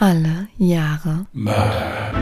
[0.00, 2.12] Alle Jahre Mörder.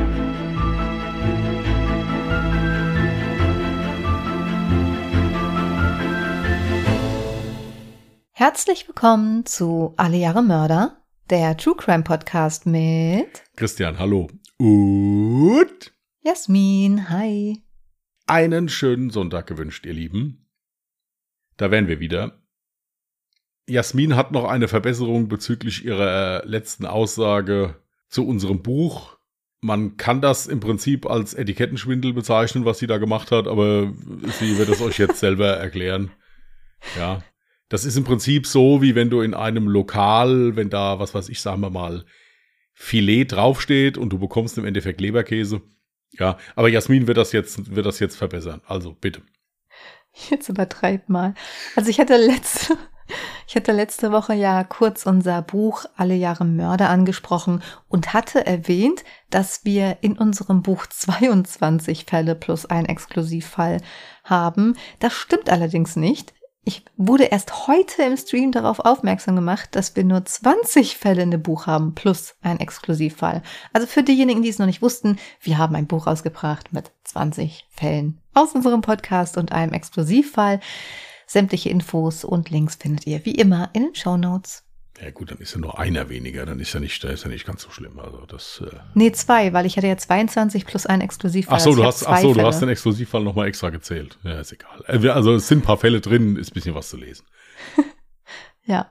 [8.33, 14.29] Herzlich willkommen zu Alle Jahre Mörder, der True Crime Podcast mit Christian, hallo.
[14.57, 17.11] Und Jasmin.
[17.11, 17.63] Hi.
[18.27, 20.49] einen schönen Sonntag gewünscht, ihr Lieben.
[21.59, 22.41] Da wären wir wieder.
[23.69, 27.77] Jasmin hat noch eine Verbesserung bezüglich ihrer äh, letzten Aussage
[28.09, 29.17] zu unserem Buch.
[29.61, 33.93] Man kann das im Prinzip als Etikettenschwindel bezeichnen, was sie da gemacht hat, aber
[34.39, 36.13] sie wird es euch jetzt selber erklären.
[36.97, 37.23] Ja.
[37.69, 41.29] Das ist im Prinzip so, wie wenn du in einem Lokal, wenn da, was weiß
[41.31, 42.05] ich, sagen wir mal,
[42.75, 45.63] Filet draufsteht und du bekommst im Endeffekt Leberkäse.
[46.13, 48.61] Ja, aber Jasmin wird das jetzt, wird das jetzt verbessern.
[48.67, 49.23] Also bitte.
[50.31, 51.35] Jetzt übertreib mal.
[51.75, 52.77] Also ich hatte letzte,
[53.47, 59.05] ich hatte letzte Woche ja kurz unser Buch Alle Jahre Mörder angesprochen und hatte erwähnt,
[59.31, 63.81] dass wir in unserem Buch 22 Fälle plus ein Exklusivfall
[64.25, 64.77] haben.
[64.99, 66.35] Das stimmt allerdings nicht.
[66.69, 71.31] Ich wurde erst heute im Stream darauf aufmerksam gemacht, dass wir nur 20 Fälle in
[71.31, 73.43] dem Buch haben plus ein Exklusivfall.
[73.73, 77.69] Also für diejenigen, die es noch nicht wussten, wir haben ein Buch rausgebracht mit 20
[77.71, 80.59] Fällen aus unserem Podcast und einem Exklusivfall.
[81.27, 84.63] Sämtliche Infos und Links findet ihr wie immer in den Show Notes.
[85.03, 87.29] Ja gut, dann ist ja nur einer weniger, dann ist ja nicht, da ist ja
[87.29, 87.99] nicht ganz so schlimm.
[87.99, 88.63] Also das.
[88.65, 91.57] Äh Nee, zwei, weil ich hatte ja 22 plus ein Exklusivfall.
[91.57, 94.19] ach so, Also du hast, ach so, du hast den Exklusivfall nochmal extra gezählt.
[94.23, 94.83] Ja, ist egal.
[94.87, 97.27] Äh, Also es sind ein paar Fälle drin, ist ein bisschen was zu lesen.
[98.69, 98.91] Ja.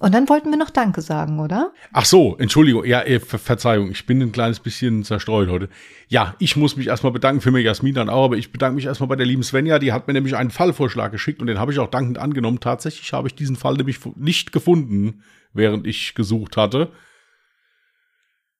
[0.00, 1.72] Und dann wollten wir noch Danke sagen, oder?
[1.92, 5.68] Ach so, Entschuldigung, ja, äh, Ver Verzeihung, ich bin ein kleines bisschen zerstreut heute.
[6.08, 8.86] Ja, ich muss mich erstmal bedanken für mir, Jasmin dann auch, aber ich bedanke mich
[8.86, 11.72] erstmal bei der lieben Svenja, die hat mir nämlich einen Fallvorschlag geschickt und den habe
[11.72, 12.58] ich auch dankend angenommen.
[12.58, 16.90] Tatsächlich habe ich diesen Fall nämlich nicht gefunden, während ich gesucht hatte.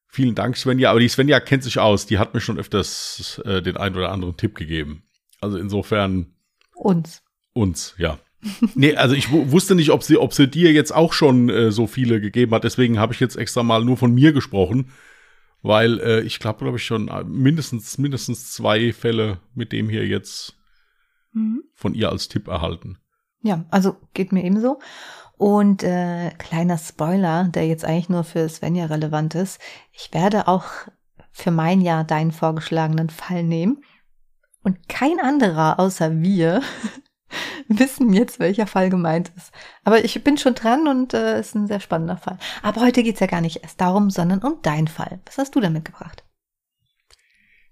[0.07, 3.61] Vielen Dank, Svenja, aber die Svenja kennt sich aus, die hat mir schon öfters äh,
[3.61, 5.03] den einen oder anderen Tipp gegeben.
[5.41, 6.37] Also insofern
[6.77, 7.25] Uns.
[7.53, 8.21] uns, ja.
[8.75, 11.71] Nee, also ich wu- wusste nicht, ob sie, ob sie dir jetzt auch schon äh,
[11.73, 12.65] so viele gegeben hat.
[12.65, 14.91] Deswegen habe ich jetzt extra mal nur von mir gesprochen,
[15.63, 20.07] weil äh, ich glaube, glaube ich schon äh, mindestens mindestens zwei Fälle mit dem hier
[20.07, 20.57] jetzt
[21.37, 21.65] Mhm.
[21.75, 22.99] von ihr als Tipp erhalten.
[23.43, 24.79] Ja, also geht mir ebenso.
[25.37, 29.61] Und äh, kleiner Spoiler, der jetzt eigentlich nur für Svenja relevant ist.
[29.91, 30.67] Ich werde auch
[31.33, 33.83] für mein Jahr deinen vorgeschlagenen Fall nehmen.
[34.63, 36.63] Und kein anderer außer wir
[37.69, 39.53] wissen jetzt, welcher Fall gemeint ist.
[39.85, 42.39] Aber ich bin schon dran und äh, ist ein sehr spannender Fall.
[42.63, 45.21] Aber heute geht's ja gar nicht erst darum, sondern um deinen Fall.
[45.27, 46.25] Was hast du da mitgebracht?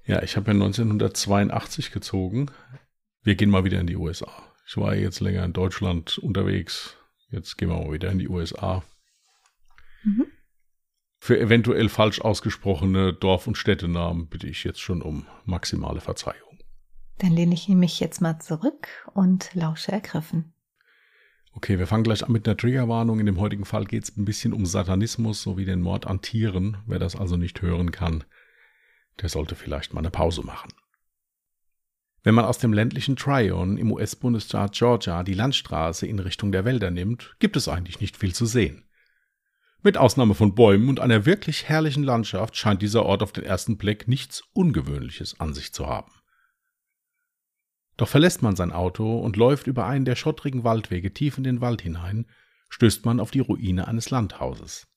[0.05, 2.51] Ja, ich habe ja 1982 gezogen.
[3.23, 4.31] Wir gehen mal wieder in die USA.
[4.67, 6.97] Ich war jetzt länger in Deutschland unterwegs.
[7.31, 8.83] Jetzt gehen wir mal wieder in die USA.
[10.03, 10.27] Mhm.
[11.21, 16.52] Für eventuell falsch ausgesprochene Dorf- und Städtenamen bitte ich jetzt schon um maximale Verzeihung.
[17.19, 20.53] Dann lehne ich mich jetzt mal zurück und lausche ergriffen.
[21.55, 23.21] Okay, wir fangen gleich an mit einer Triggerwarnung.
[23.21, 26.79] In dem heutigen Fall geht es ein bisschen um Satanismus sowie den Mord an Tieren.
[26.87, 28.25] Wer das also nicht hören kann,
[29.21, 30.71] der sollte vielleicht mal eine Pause machen.
[32.25, 36.91] Wenn man aus dem ländlichen Tryon im US-Bundesstaat Georgia die Landstraße in Richtung der Wälder
[36.91, 38.85] nimmt, gibt es eigentlich nicht viel zu sehen.
[39.83, 43.77] Mit Ausnahme von Bäumen und einer wirklich herrlichen Landschaft scheint dieser Ort auf den ersten
[43.77, 46.13] Blick nichts Ungewöhnliches an sich zu haben.
[47.97, 51.61] Doch verlässt man sein Auto und läuft über einen der schottrigen Waldwege tief in den
[51.61, 52.27] Wald hinein,
[52.69, 54.89] stößt man auf die Ruine eines Landhauses.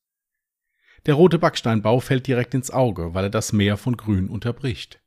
[1.06, 5.02] Der rote Backsteinbau fällt direkt ins Auge, weil er das Meer von Grün unterbricht.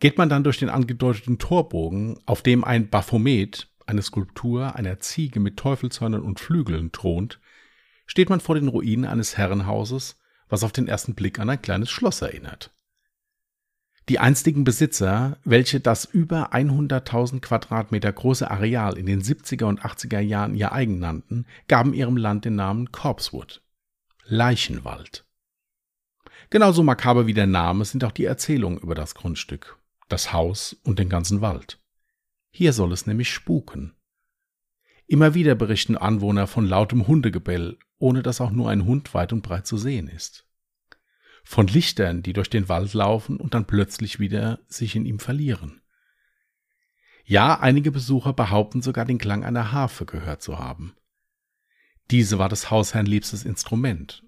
[0.00, 5.40] Geht man dann durch den angedeuteten Torbogen, auf dem ein Baphomet, eine Skulptur einer Ziege
[5.40, 7.40] mit Teufelshörnern und Flügeln thront,
[8.06, 10.18] steht man vor den Ruinen eines Herrenhauses,
[10.48, 12.75] was auf den ersten Blick an ein kleines Schloss erinnert.
[14.08, 20.20] Die einstigen Besitzer, welche das über 100.000 Quadratmeter große Areal in den 70er und 80er
[20.20, 23.62] Jahren ihr eigen nannten, gaben ihrem Land den Namen Corpsewood.
[24.24, 25.24] Leichenwald.
[26.50, 29.76] Genauso makaber wie der Name sind auch die Erzählungen über das Grundstück,
[30.08, 31.80] das Haus und den ganzen Wald.
[32.50, 33.96] Hier soll es nämlich spuken.
[35.08, 39.42] Immer wieder berichten Anwohner von lautem Hundegebell, ohne dass auch nur ein Hund weit und
[39.42, 40.45] breit zu sehen ist
[41.46, 45.80] von Lichtern, die durch den Wald laufen und dann plötzlich wieder sich in ihm verlieren.
[47.24, 50.96] Ja, einige Besucher behaupten sogar den Klang einer Harfe gehört zu haben.
[52.10, 54.24] Diese war des Hausherrn liebstes Instrument,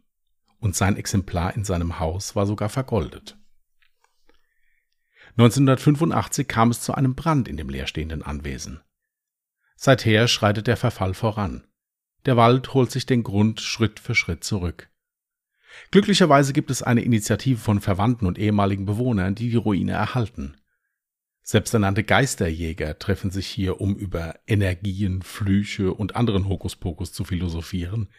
[0.61, 3.37] und sein Exemplar in seinem Haus war sogar vergoldet.
[5.33, 8.81] 1985 kam es zu einem Brand in dem leerstehenden Anwesen.
[9.75, 11.67] Seither schreitet der Verfall voran.
[12.27, 14.89] Der Wald holt sich den Grund Schritt für Schritt zurück.
[15.91, 20.57] Glücklicherweise gibt es eine Initiative von Verwandten und ehemaligen Bewohnern, die die Ruine erhalten.
[21.43, 28.11] Selbsternannte Geisterjäger treffen sich hier, um über Energien, Flüche und anderen Hokuspokus zu philosophieren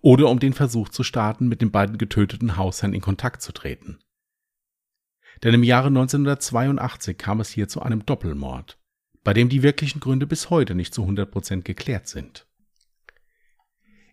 [0.00, 3.98] oder um den Versuch zu starten, mit den beiden getöteten Hausherren in Kontakt zu treten.
[5.42, 8.78] Denn im Jahre 1982 kam es hier zu einem Doppelmord,
[9.22, 12.47] bei dem die wirklichen Gründe bis heute nicht zu 100 Prozent geklärt sind.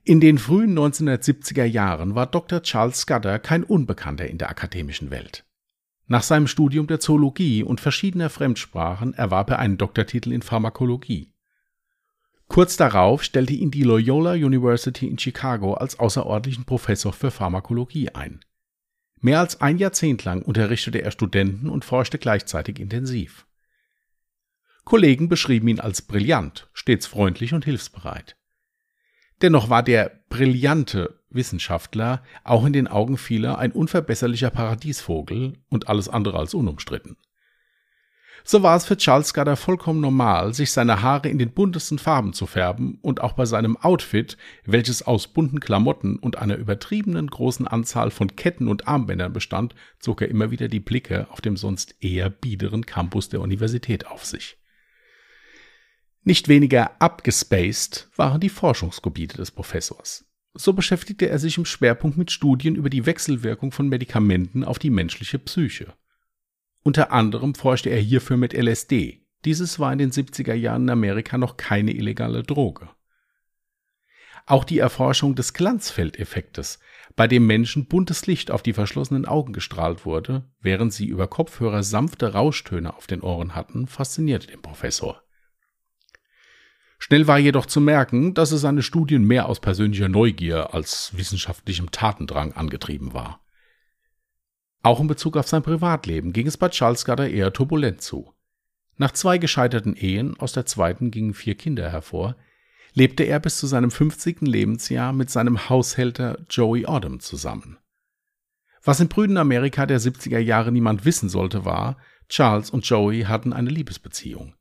[0.07, 2.61] In den frühen 1970er Jahren war Dr.
[2.61, 5.45] Charles Scudder kein Unbekannter in der akademischen Welt.
[6.05, 11.33] Nach seinem Studium der Zoologie und verschiedener Fremdsprachen erwarb er einen Doktortitel in Pharmakologie.
[12.47, 18.41] Kurz darauf stellte ihn die Loyola University in Chicago als außerordentlichen Professor für Pharmakologie ein.
[19.21, 23.47] Mehr als ein Jahrzehnt lang unterrichtete er Studenten und forschte gleichzeitig intensiv.
[24.83, 28.37] Kollegen beschrieben ihn als brillant, stets freundlich und hilfsbereit.
[29.41, 36.07] Dennoch war der brillante Wissenschaftler auch in den Augen vieler ein unverbesserlicher Paradiesvogel und alles
[36.07, 37.17] andere als unumstritten.
[38.47, 42.31] So war es für Charles Scudder vollkommen normal, sich seine Haare in den buntesten Farben
[42.31, 47.67] zu färben und auch bei seinem Outfit, welches aus bunten Klamotten und einer übertriebenen großen
[47.67, 51.95] Anzahl von Ketten und Armbändern bestand, zog er immer wieder die Blicke auf dem sonst
[52.01, 54.59] eher biederen Campus der Universität auf sich.
[56.27, 60.25] Nicht weniger abgespaced waren die Forschungsgebiete des Professors.
[60.55, 64.89] So beschäftigte er sich im Schwerpunkt mit Studien über die Wechselwirkung von Medikamenten auf die
[64.89, 65.93] menschliche Psyche.
[66.81, 69.21] Unter anderem forschte er hierfür mit LSD.
[69.45, 72.89] Dieses war in den 70er Jahren in Amerika noch keine illegale Droge.
[74.47, 76.79] Auch die Erforschung des Glanzfeldeffektes,
[77.15, 81.83] bei dem Menschen buntes Licht auf die verschlossenen Augen gestrahlt wurde, während sie über Kopfhörer
[81.83, 85.24] sanfte Rauschtöne auf den Ohren hatten, faszinierte den Professor.
[87.07, 91.91] Schnell war jedoch zu merken, dass es seine Studien mehr aus persönlicher Neugier als wissenschaftlichem
[91.91, 93.45] Tatendrang angetrieben war.
[94.81, 98.33] Auch in Bezug auf sein Privatleben ging es bei Charles Scudder eher turbulent zu.
[98.97, 102.37] Nach zwei gescheiterten Ehen, aus der zweiten gingen vier Kinder hervor,
[102.95, 104.41] lebte er bis zu seinem 50.
[104.41, 107.77] Lebensjahr mit seinem Haushälter Joey Odom zusammen.
[108.83, 111.97] Was im prüden Amerika der 70er Jahre niemand wissen sollte, war,
[112.29, 114.55] Charles und Joey hatten eine Liebesbeziehung.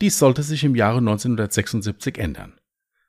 [0.00, 2.58] Dies sollte sich im Jahre 1976 ändern.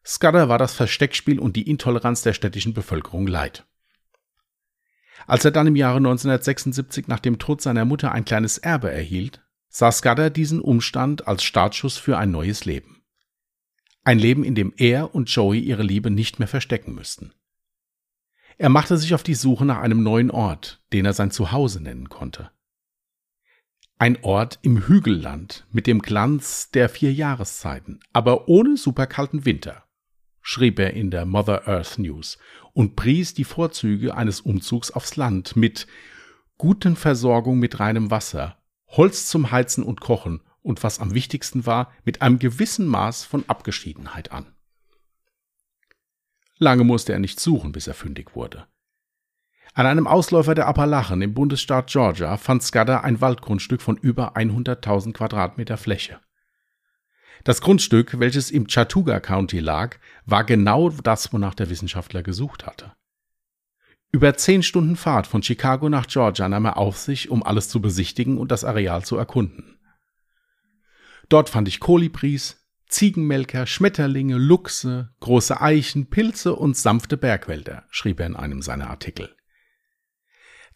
[0.05, 3.67] Scudder war das Versteckspiel und die Intoleranz der städtischen Bevölkerung leid.
[5.27, 9.41] Als er dann im Jahre 1976 nach dem Tod seiner Mutter ein kleines Erbe erhielt,
[9.67, 13.03] sah Scudder diesen Umstand als Startschuss für ein neues Leben.
[14.03, 17.33] Ein Leben, in dem er und Joey ihre Liebe nicht mehr verstecken müssten.
[18.57, 22.09] Er machte sich auf die Suche nach einem neuen Ort, den er sein Zuhause nennen
[22.09, 22.49] konnte.
[24.01, 29.83] Ein Ort im Hügelland mit dem Glanz der vier Jahreszeiten, aber ohne superkalten Winter,
[30.41, 32.37] schrieb er in der Mother Earth News
[32.71, 35.85] und pries die Vorzüge eines Umzugs aufs Land mit
[36.57, 38.57] guten Versorgung mit reinem Wasser,
[38.87, 43.43] Holz zum Heizen und Kochen und was am wichtigsten war, mit einem gewissen Maß von
[43.49, 44.45] Abgeschiedenheit an.
[46.57, 48.65] Lange musste er nicht suchen, bis er fündig wurde.
[49.79, 55.13] An einem Ausläufer der Appalachen im Bundesstaat Georgia fand Scudder ein Waldgrundstück von über 100.000
[55.13, 56.19] Quadratmeter Fläche.
[57.45, 59.95] Das Grundstück, welches im Chattooga County lag,
[60.25, 62.91] war genau das, wonach der Wissenschaftler gesucht hatte.
[64.11, 67.79] Über zehn Stunden Fahrt von Chicago nach Georgia nahm er auf sich, um alles zu
[67.79, 69.79] besichtigen und das Areal zu erkunden.
[71.29, 78.25] Dort fand ich Kolibris, Ziegenmelker, Schmetterlinge, Luchse, große Eichen, Pilze und sanfte Bergwälder, schrieb er
[78.25, 79.33] in einem seiner Artikel.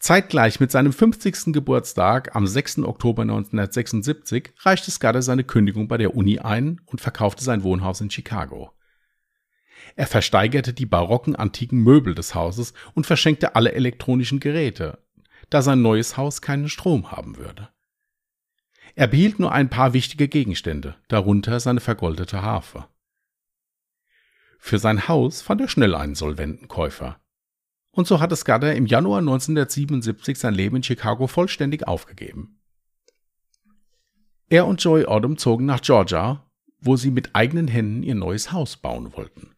[0.03, 1.53] Zeitgleich mit seinem 50.
[1.53, 2.79] Geburtstag am 6.
[2.79, 8.11] Oktober 1976 reichte Scudder seine Kündigung bei der Uni ein und verkaufte sein Wohnhaus in
[8.11, 8.73] Chicago.
[9.95, 14.99] Er versteigerte die barocken antiken Möbel des Hauses und verschenkte alle elektronischen Geräte,
[15.49, 17.69] da sein neues Haus keinen Strom haben würde.
[18.95, 22.89] Er behielt nur ein paar wichtige Gegenstände, darunter seine vergoldete Harfe.
[24.59, 27.22] Für sein Haus fand er schnell einen solventen Käufer.
[27.95, 32.59] Und so hatte Scudder im Januar 1977 sein Leben in Chicago vollständig aufgegeben.
[34.49, 38.77] Er und Joy Odom zogen nach Georgia, wo sie mit eigenen Händen ihr neues Haus
[38.77, 39.55] bauen wollten.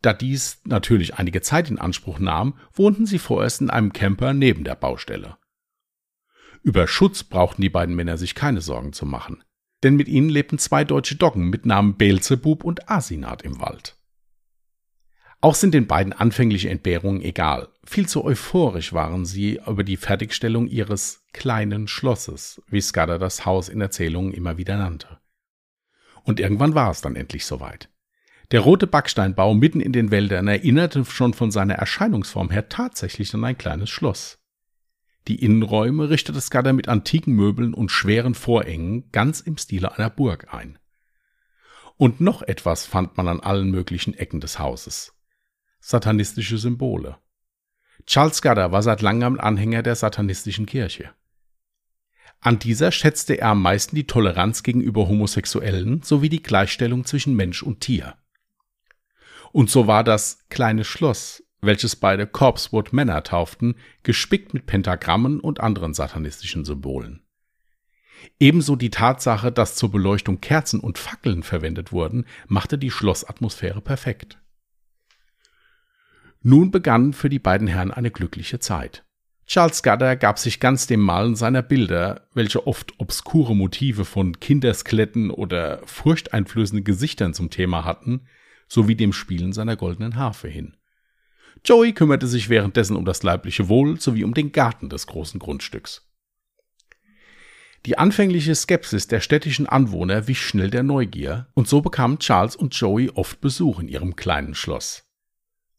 [0.00, 4.64] Da dies natürlich einige Zeit in Anspruch nahm, wohnten sie vorerst in einem Camper neben
[4.64, 5.36] der Baustelle.
[6.62, 9.44] Über Schutz brauchten die beiden Männer sich keine Sorgen zu machen,
[9.82, 13.95] denn mit ihnen lebten zwei deutsche Doggen mit Namen Beelzebub und Asinat im Wald.
[15.40, 17.68] Auch sind den beiden anfängliche Entbehrungen egal.
[17.84, 23.68] Viel zu euphorisch waren sie über die Fertigstellung ihres kleinen Schlosses, wie Scudder das Haus
[23.68, 25.18] in Erzählungen immer wieder nannte.
[26.24, 27.88] Und irgendwann war es dann endlich soweit.
[28.52, 33.44] Der rote Backsteinbau mitten in den Wäldern erinnerte schon von seiner Erscheinungsform her tatsächlich an
[33.44, 34.38] ein kleines Schloss.
[35.28, 40.54] Die Innenräume richtete Scudder mit antiken Möbeln und schweren Vorhängen ganz im Stile einer Burg
[40.54, 40.78] ein.
[41.96, 45.15] Und noch etwas fand man an allen möglichen Ecken des Hauses.
[45.88, 47.16] Satanistische Symbole.
[48.06, 51.12] Charles Scudder war seit langem Anhänger der satanistischen Kirche.
[52.40, 57.62] An dieser schätzte er am meisten die Toleranz gegenüber Homosexuellen sowie die Gleichstellung zwischen Mensch
[57.62, 58.16] und Tier.
[59.52, 65.60] Und so war das kleine Schloss, welches beide Corpsewood Männer tauften, gespickt mit Pentagrammen und
[65.60, 67.22] anderen satanistischen Symbolen.
[68.40, 74.40] Ebenso die Tatsache, dass zur Beleuchtung Kerzen und Fackeln verwendet wurden, machte die Schlossatmosphäre perfekt.
[76.48, 79.04] Nun begann für die beiden Herren eine glückliche Zeit.
[79.48, 85.32] Charles Scudder gab sich ganz dem Malen seiner Bilder, welche oft obskure Motive von Kinderskeletten
[85.32, 88.28] oder furchteinflößenden Gesichtern zum Thema hatten,
[88.68, 90.76] sowie dem Spielen seiner goldenen Harfe hin.
[91.64, 96.08] Joey kümmerte sich währenddessen um das leibliche Wohl sowie um den Garten des großen Grundstücks.
[97.86, 102.72] Die anfängliche Skepsis der städtischen Anwohner wich schnell der Neugier, und so bekamen Charles und
[102.76, 105.05] Joey oft Besuch in ihrem kleinen Schloss.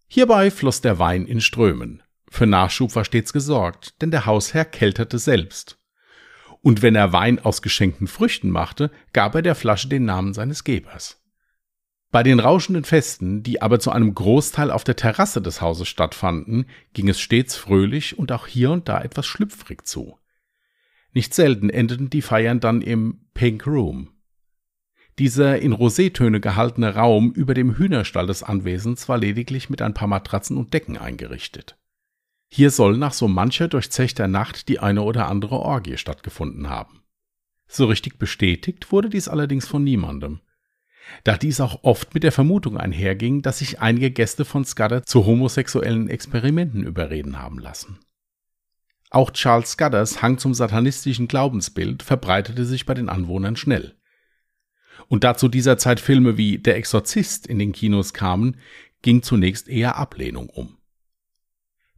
[0.08, 5.18] Hierbei floss der Wein in Strömen, für Nachschub war stets gesorgt, denn der Hausherr kelterte
[5.20, 5.80] selbst.
[6.62, 10.64] Und wenn er Wein aus geschenkten Früchten machte, gab er der Flasche den Namen seines
[10.64, 11.24] Gebers.
[12.10, 16.66] Bei den rauschenden Festen, die aber zu einem Großteil auf der Terrasse des Hauses stattfanden,
[16.94, 20.18] ging es stets fröhlich und auch hier und da etwas schlüpfrig zu.
[21.12, 24.10] Nicht selten endeten die Feiern dann im Pink Room.
[25.20, 30.08] Dieser in Rosetöne gehaltene Raum über dem Hühnerstall des Anwesens war lediglich mit ein paar
[30.08, 31.76] Matratzen und Decken eingerichtet.
[32.50, 37.02] Hier soll nach so mancher durchzechter Nacht die eine oder andere Orgie stattgefunden haben.
[37.68, 40.40] So richtig bestätigt wurde dies allerdings von niemandem.
[41.24, 45.26] Da dies auch oft mit der Vermutung einherging, dass sich einige Gäste von Scudder zu
[45.26, 48.00] homosexuellen Experimenten überreden haben lassen.
[49.10, 53.96] Auch Charles Scudders Hang zum satanistischen Glaubensbild verbreitete sich bei den Anwohnern schnell.
[55.08, 58.58] Und da zu dieser Zeit Filme wie Der Exorzist in den Kinos kamen,
[59.02, 60.78] ging zunächst eher Ablehnung um.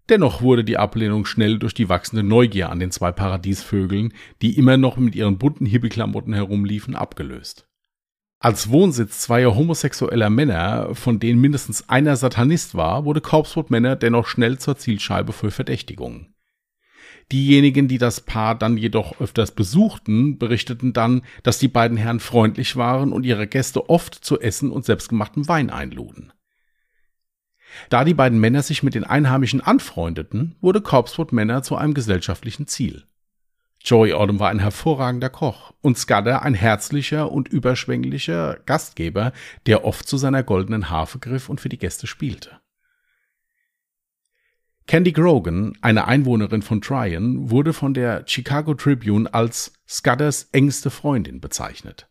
[0.10, 4.75] Dennoch wurde die Ablehnung schnell durch die wachsende Neugier an den zwei Paradiesvögeln, die immer
[4.75, 7.68] noch mit ihren bunten Hippelklamotten herumliefen, abgelöst.
[8.39, 14.28] Als Wohnsitz zweier homosexueller Männer, von denen mindestens einer Satanist war, wurde Corpsewood Männer dennoch
[14.28, 16.34] schnell zur Zielscheibe für Verdächtigungen.
[17.31, 22.75] Diejenigen, die das Paar dann jedoch öfters besuchten, berichteten dann, dass die beiden Herren freundlich
[22.75, 26.33] waren und ihre Gäste oft zu Essen und selbstgemachtem Wein einluden.
[27.89, 32.65] Da die beiden Männer sich mit den Einheimischen anfreundeten, wurde Corpsewood Männer zu einem gesellschaftlichen
[32.65, 33.03] Ziel.
[33.81, 39.31] Joey Odom war ein hervorragender Koch und Scudder ein herzlicher und überschwänglicher Gastgeber,
[39.67, 42.59] der oft zu seiner goldenen Harfe griff und für die Gäste spielte.
[44.89, 51.39] Candy Grogan, eine Einwohnerin von Tryon, wurde von der Chicago Tribune als Scudders engste Freundin
[51.39, 52.10] bezeichnet.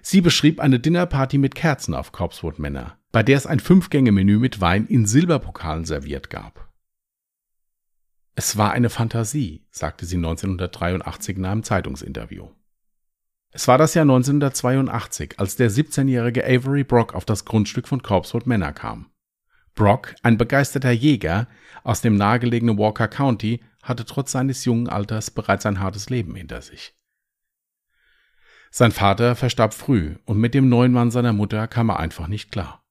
[0.00, 4.60] Sie beschrieb eine Dinnerparty mit Kerzen auf Corpsewood Männer, bei der es ein Fünf-Gänge-Menü mit
[4.60, 6.72] Wein in Silberpokalen serviert gab.
[8.36, 12.50] Es war eine Fantasie, sagte sie 1983 in einem Zeitungsinterview.
[13.50, 18.46] Es war das Jahr 1982, als der 17-jährige Avery Brock auf das Grundstück von Corpsewood
[18.46, 19.10] Manor kam.
[19.74, 21.48] Brock, ein begeisterter Jäger
[21.82, 26.62] aus dem nahegelegenen Walker County, hatte trotz seines jungen Alters bereits ein hartes Leben hinter
[26.62, 26.94] sich.
[28.70, 32.50] Sein Vater verstarb früh und mit dem neuen Mann seiner Mutter kam er einfach nicht
[32.50, 32.84] klar.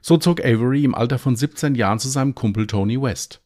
[0.00, 3.42] So zog Avery im Alter von 17 Jahren zu seinem Kumpel Tony West.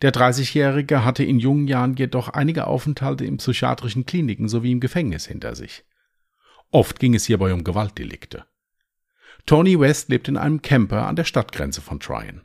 [0.00, 5.26] Der 30-Jährige hatte in jungen Jahren jedoch einige Aufenthalte in psychiatrischen Kliniken sowie im Gefängnis
[5.26, 5.84] hinter sich.
[6.70, 8.44] Oft ging es hierbei um Gewaltdelikte.
[9.46, 12.42] Tony West lebt in einem Camper an der Stadtgrenze von Tryon.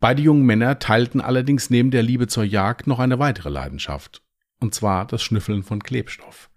[0.00, 4.22] Beide jungen Männer teilten allerdings neben der Liebe zur Jagd noch eine weitere Leidenschaft,
[4.60, 6.50] und zwar das Schnüffeln von Klebstoff.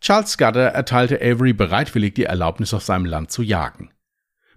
[0.00, 3.90] Charles Scudder erteilte Avery bereitwillig die Erlaubnis, auf seinem Land zu jagen.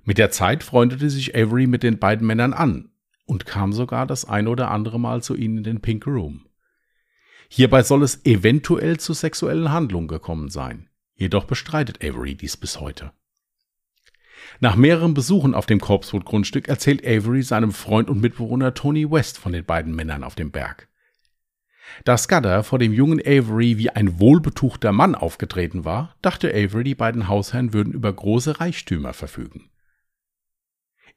[0.04, 2.92] Mit der Zeit freundete sich Avery mit den beiden Männern an
[3.26, 6.48] und kam sogar das ein oder andere Mal zu ihnen in den Pink Room.
[7.50, 10.87] Hierbei soll es eventuell zu sexuellen Handlungen gekommen sein.
[11.18, 13.12] Jedoch bestreitet Avery dies bis heute.
[14.60, 19.52] Nach mehreren Besuchen auf dem Corpsewood-Grundstück erzählt Avery seinem Freund und Mitbewohner Tony West von
[19.52, 20.88] den beiden Männern auf dem Berg.
[22.06, 26.96] Da Scudder vor dem jungen Avery wie ein wohlbetuchter Mann aufgetreten war, dachte Avery, die
[26.96, 29.70] beiden Hausherren würden über große Reichtümer verfügen.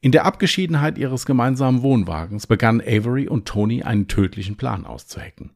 [0.00, 5.50] In der Abgeschiedenheit ihres gemeinsamen Wohnwagens begannen Avery und Tony einen tödlichen Plan auszuhecken.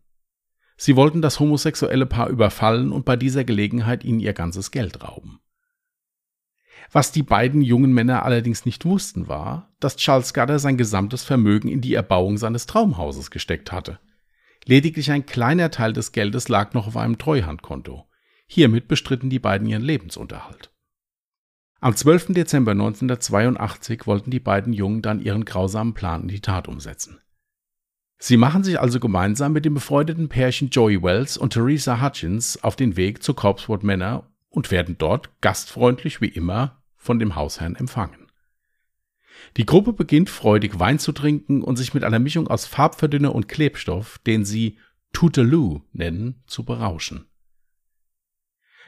[0.76, 5.40] Sie wollten das homosexuelle Paar überfallen und bei dieser Gelegenheit ihnen ihr ganzes Geld rauben.
[6.92, 11.68] Was die beiden jungen Männer allerdings nicht wussten, war, dass Charles Scudder sein gesamtes Vermögen
[11.68, 13.98] in die Erbauung seines Traumhauses gesteckt hatte.
[14.66, 18.06] Lediglich ein kleiner Teil des Geldes lag noch auf einem Treuhandkonto.
[18.46, 20.70] Hiermit bestritten die beiden ihren Lebensunterhalt.
[21.80, 22.28] Am 12.
[22.28, 27.20] Dezember 1982 wollten die beiden Jungen dann ihren grausamen Plan in die Tat umsetzen.
[28.18, 32.76] Sie machen sich also gemeinsam mit dem befreundeten Pärchen Joey Wells und Theresa Hutchins auf
[32.76, 38.30] den Weg zu Corpswood Manor und werden dort gastfreundlich wie immer von dem Hausherrn empfangen.
[39.56, 43.48] Die Gruppe beginnt freudig Wein zu trinken und sich mit einer Mischung aus Farbverdünner und
[43.48, 44.78] Klebstoff, den sie
[45.12, 47.26] Toodaloo nennen, zu berauschen.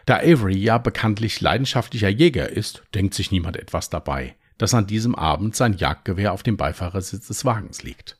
[0.06, 5.14] Da Avery ja bekanntlich leidenschaftlicher Jäger ist, denkt sich niemand etwas dabei, dass an diesem
[5.14, 8.18] Abend sein Jagdgewehr auf dem Beifahrersitz des Wagens liegt.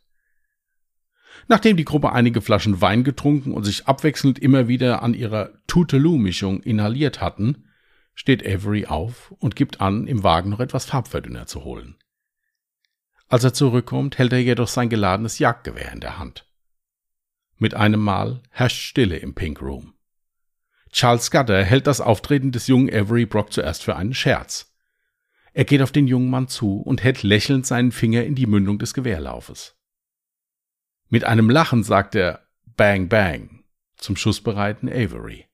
[1.48, 6.60] Nachdem die Gruppe einige Flaschen Wein getrunken und sich abwechselnd immer wieder an ihrer Tootaloo-Mischung
[6.62, 7.64] inhaliert hatten,
[8.14, 11.96] steht Avery auf und gibt an, im Wagen noch etwas Farbverdünner zu holen.
[13.28, 16.46] Als er zurückkommt, hält er jedoch sein geladenes Jagdgewehr in der Hand.
[17.58, 19.94] Mit einem Mal herrscht Stille im Pink Room.
[20.92, 24.74] Charles Scudder hält das Auftreten des jungen Avery Brock zuerst für einen Scherz.
[25.52, 28.78] Er geht auf den jungen Mann zu und hält lächelnd seinen Finger in die Mündung
[28.78, 29.75] des Gewehrlaufes.
[31.08, 32.46] Mit einem Lachen sagt er
[32.76, 33.62] Bang Bang
[33.96, 35.46] zum schussbereiten Avery.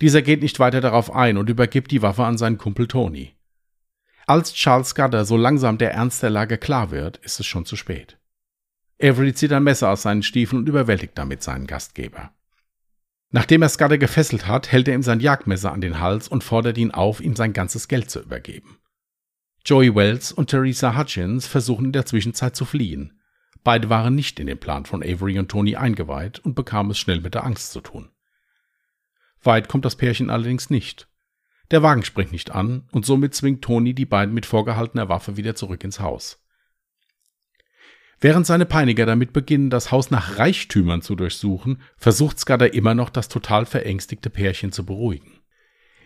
[0.00, 3.34] Dieser geht nicht weiter darauf ein und übergibt die Waffe an seinen Kumpel Tony.
[4.26, 7.76] Als Charles Scudder so langsam der Ernst der Lage klar wird, ist es schon zu
[7.76, 8.18] spät.
[9.00, 12.32] Avery zieht ein Messer aus seinen Stiefeln und überwältigt damit seinen Gastgeber.
[13.30, 16.78] Nachdem er Scudder gefesselt hat, hält er ihm sein Jagdmesser an den Hals und fordert
[16.78, 18.78] ihn auf, ihm sein ganzes Geld zu übergeben.
[19.64, 23.15] Joey Wells und Theresa Hutchins versuchen in der Zwischenzeit zu fliehen.
[23.66, 27.20] Beide waren nicht in den Plan von Avery und Tony eingeweiht und bekamen es schnell
[27.20, 28.10] mit der Angst zu tun.
[29.42, 31.08] Weit kommt das Pärchen allerdings nicht.
[31.72, 35.56] Der Wagen springt nicht an und somit zwingt Tony die beiden mit vorgehaltener Waffe wieder
[35.56, 36.40] zurück ins Haus.
[38.20, 43.10] Während seine Peiniger damit beginnen, das Haus nach Reichtümern zu durchsuchen, versucht Scudder immer noch,
[43.10, 45.40] das total verängstigte Pärchen zu beruhigen.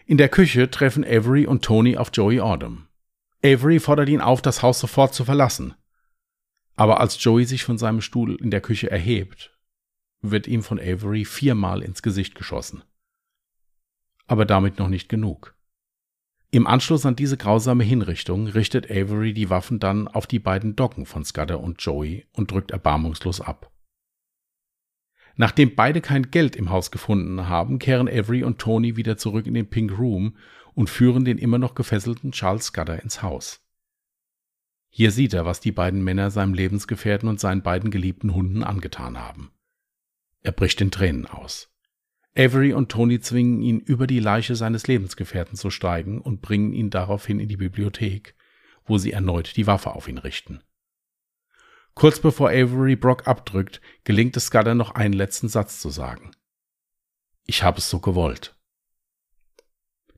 [0.07, 2.89] In der Küche treffen Avery und Tony auf Joey Autumn.
[3.45, 5.75] Avery fordert ihn auf, das Haus sofort zu verlassen.
[6.81, 9.55] Aber als Joey sich von seinem Stuhl in der Küche erhebt,
[10.23, 12.83] wird ihm von Avery viermal ins Gesicht geschossen.
[14.27, 15.55] Aber damit noch nicht genug.
[16.51, 21.05] Im Anschluss an diese grausame Hinrichtung richtet Avery die Waffen dann auf die beiden Docken
[21.05, 23.71] von Scudder und Joey und drückt erbarmungslos ab.
[25.37, 29.53] Nachdem beide kein Geld im Haus gefunden haben, kehren Avery und Tony wieder zurück in
[29.53, 30.35] den Pink Room
[30.73, 33.61] und führen den immer noch gefesselten Charles Scudder ins Haus.
[34.91, 39.19] Hier sieht er, was die beiden Männer seinem Lebensgefährten und seinen beiden geliebten Hunden angetan
[39.19, 39.53] haben.
[40.43, 41.73] Er bricht in Tränen aus.
[42.37, 46.91] Avery und Tony zwingen ihn über die Leiche seines Lebensgefährten zu steigen und bringen ihn
[46.91, 48.35] daraufhin in die Bibliothek,
[48.85, 50.63] wo sie erneut die Waffe auf ihn richten.
[51.95, 56.31] Kurz bevor Avery Brock abdrückt, gelingt es Scudder noch einen letzten Satz zu sagen.
[57.47, 58.57] Ich habe es so gewollt.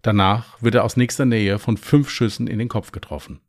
[0.02, 3.40] Danach wird er aus nächster Nähe von fünf Schüssen in den Kopf getroffen.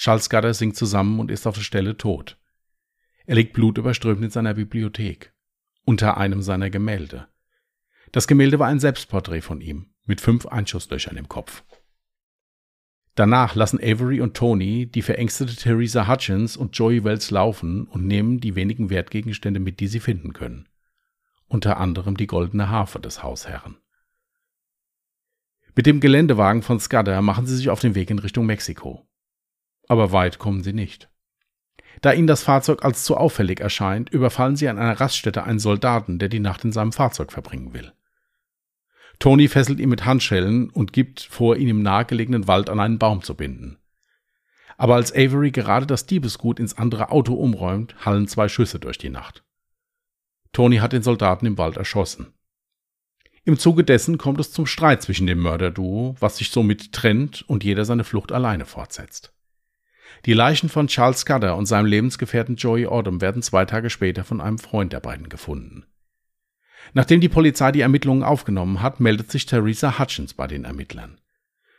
[0.00, 2.38] Charles Scudder sinkt zusammen und ist auf der Stelle tot.
[3.26, 5.34] Er liegt blutüberströmt in seiner Bibliothek,
[5.84, 7.28] unter einem seiner Gemälde.
[8.10, 11.64] Das Gemälde war ein Selbstporträt von ihm, mit fünf Einschusslöchern im Kopf.
[13.14, 18.40] Danach lassen Avery und Tony die verängstete Theresa Hutchins und Joey Wells laufen und nehmen
[18.40, 20.66] die wenigen Wertgegenstände mit, die sie finden können.
[21.46, 23.76] Unter anderem die goldene Harfe des Hausherren.
[25.76, 29.06] Mit dem Geländewagen von Scudder machen sie sich auf den Weg in Richtung Mexiko.
[29.90, 31.10] Aber weit kommen sie nicht.
[32.00, 36.20] Da ihnen das Fahrzeug als zu auffällig erscheint, überfallen sie an einer Raststätte einen Soldaten,
[36.20, 37.92] der die Nacht in seinem Fahrzeug verbringen will.
[39.18, 43.22] Tony fesselt ihn mit Handschellen und gibt vor, ihn im nahegelegenen Wald an einen Baum
[43.22, 43.78] zu binden.
[44.76, 49.10] Aber als Avery gerade das Diebesgut ins andere Auto umräumt, hallen zwei Schüsse durch die
[49.10, 49.42] Nacht.
[50.52, 52.32] Tony hat den Soldaten im Wald erschossen.
[53.44, 57.64] Im Zuge dessen kommt es zum Streit zwischen dem Mörderduo, was sich somit trennt und
[57.64, 59.34] jeder seine Flucht alleine fortsetzt.
[60.26, 64.40] Die Leichen von Charles Scudder und seinem Lebensgefährten Joey Autumn werden zwei Tage später von
[64.40, 65.84] einem Freund der beiden gefunden.
[66.92, 71.20] Nachdem die Polizei die Ermittlungen aufgenommen hat, meldet sich Theresa Hutchins bei den Ermittlern.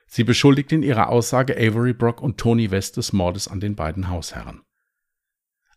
[0.08, 4.10] Sie beschuldigt in ihrer Aussage Avery Brock und Tony West des Mordes an den beiden
[4.10, 4.62] Hausherren.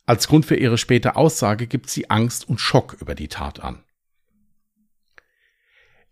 [0.06, 3.84] Als Grund für ihre späte Aussage gibt sie Angst und Schock über die Tat an.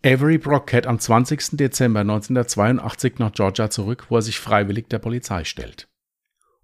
[0.04, 1.56] Avery Brock kehrt am 20.
[1.56, 5.88] Dezember 1982 nach Georgia zurück, wo er sich freiwillig der Polizei stellt.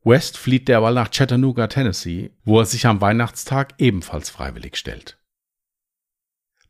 [0.08, 5.18] West flieht derweil nach Chattanooga, Tennessee, wo er sich am Weihnachtstag ebenfalls freiwillig stellt.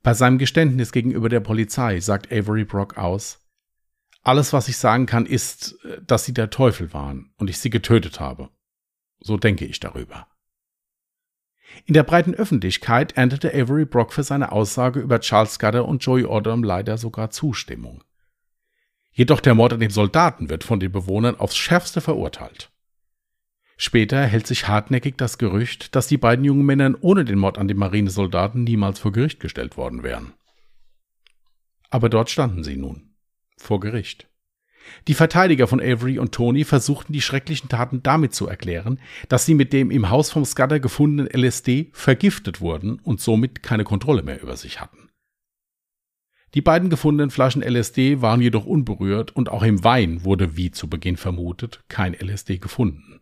[0.03, 3.39] Bei seinem Geständnis gegenüber der Polizei sagt Avery Brock aus,
[4.23, 8.19] Alles, was ich sagen kann, ist, dass sie der Teufel waren und ich sie getötet
[8.19, 8.51] habe.
[9.21, 10.27] So denke ich darüber.
[11.85, 16.25] In der breiten Öffentlichkeit erntete Avery Brock für seine Aussage über Charles Scudder und Joey
[16.25, 18.03] Odom leider sogar Zustimmung.
[19.13, 22.73] Jedoch der Mord an den Soldaten wird von den Bewohnern aufs schärfste verurteilt.
[23.81, 27.69] Später hält sich hartnäckig das Gerücht, dass die beiden jungen Männer ohne den Mord an
[27.69, 30.33] den Marinesoldaten niemals vor Gericht gestellt worden wären.
[31.89, 33.15] Aber dort standen sie nun,
[33.57, 34.29] vor Gericht.
[35.07, 39.55] Die Verteidiger von Avery und Tony versuchten die schrecklichen Taten damit zu erklären, dass sie
[39.55, 44.43] mit dem im Haus vom Scudder gefundenen LSD vergiftet wurden und somit keine Kontrolle mehr
[44.43, 45.09] über sich hatten.
[46.55, 50.89] Die beiden gefundenen Flaschen LSD waren jedoch unberührt und auch im Wein wurde, wie zu
[50.89, 53.21] Beginn vermutet, kein LSD gefunden.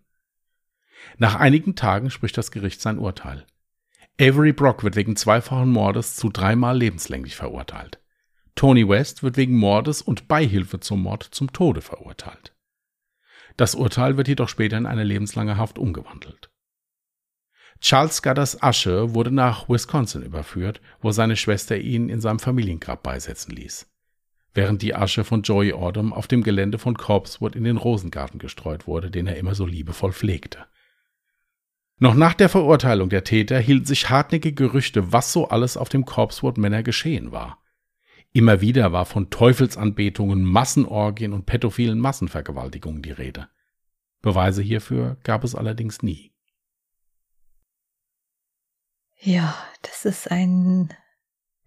[1.18, 3.46] Nach einigen Tagen spricht das Gericht sein Urteil.
[4.20, 8.00] Avery Brock wird wegen zweifachen Mordes zu dreimal lebenslänglich verurteilt.
[8.54, 12.54] Tony West wird wegen Mordes und Beihilfe zum Mord zum Tode verurteilt.
[13.58, 16.50] Das Urteil wird jedoch später in eine lebenslange Haft umgewandelt.
[17.80, 23.54] Charles Scudders Asche wurde nach Wisconsin überführt, wo seine Schwester ihn in seinem Familiengrab beisetzen
[23.54, 23.86] ließ,
[24.54, 28.86] während die Asche von Joey Autumn auf dem Gelände von Corpswood in den Rosengarten gestreut
[28.86, 30.64] wurde, den er immer so liebevoll pflegte.
[31.98, 36.04] Noch nach der Verurteilung der Täter hielten sich hartnäckige Gerüchte, was so alles auf dem
[36.04, 37.62] Corpswood Männer geschehen war.
[38.32, 43.48] Immer wieder war von Teufelsanbetungen, Massenorgien und pädophilen Massenvergewaltigungen die Rede.
[44.20, 46.35] Beweise hierfür gab es allerdings nie.
[49.18, 50.92] Ja, das ist ein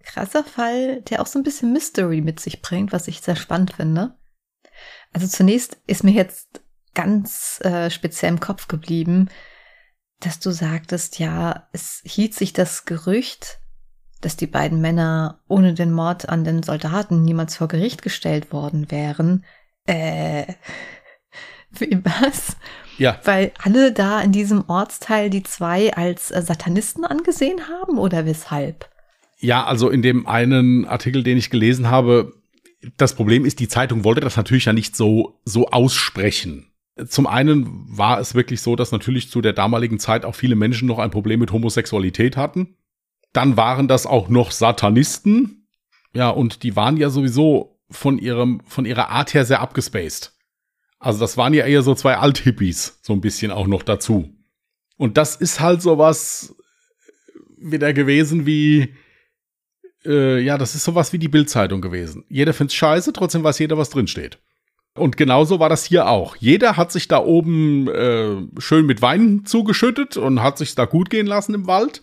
[0.03, 3.73] krasser Fall, der auch so ein bisschen Mystery mit sich bringt, was ich sehr spannend
[3.73, 4.15] finde.
[5.11, 6.61] Also zunächst ist mir jetzt
[6.93, 9.29] ganz äh, speziell im Kopf geblieben,
[10.19, 13.59] dass du sagtest, ja, es hielt sich das Gerücht
[14.21, 18.91] dass die beiden Männer ohne den Mord an den Soldaten niemals vor Gericht gestellt worden
[18.91, 19.45] wären.
[19.85, 20.45] Äh,
[21.71, 22.57] wie was?
[22.97, 23.19] Ja.
[23.23, 28.89] Weil alle da in diesem Ortsteil die zwei als äh, Satanisten angesehen haben oder weshalb?
[29.39, 32.33] Ja, also in dem einen Artikel, den ich gelesen habe,
[32.97, 36.68] das Problem ist, die Zeitung wollte das natürlich ja nicht so, so aussprechen.
[37.07, 40.87] Zum einen war es wirklich so, dass natürlich zu der damaligen Zeit auch viele Menschen
[40.87, 42.75] noch ein Problem mit Homosexualität hatten.
[43.33, 45.67] Dann waren das auch noch Satanisten.
[46.13, 50.33] Ja, und die waren ja sowieso von ihrem, von ihrer Art her sehr abgespaced.
[50.99, 54.33] Also das waren ja eher so zwei Althippies, so ein bisschen auch noch dazu.
[54.97, 56.55] Und das ist halt sowas
[57.57, 58.95] wieder gewesen wie,
[60.05, 62.25] äh, ja, das ist sowas wie die Bildzeitung gewesen.
[62.29, 64.39] Jeder find's scheiße, trotzdem weiß jeder, was drinsteht.
[64.99, 66.35] Und genauso war das hier auch.
[66.35, 71.09] Jeder hat sich da oben äh, schön mit Wein zugeschüttet und hat sich da gut
[71.09, 72.01] gehen lassen im Wald.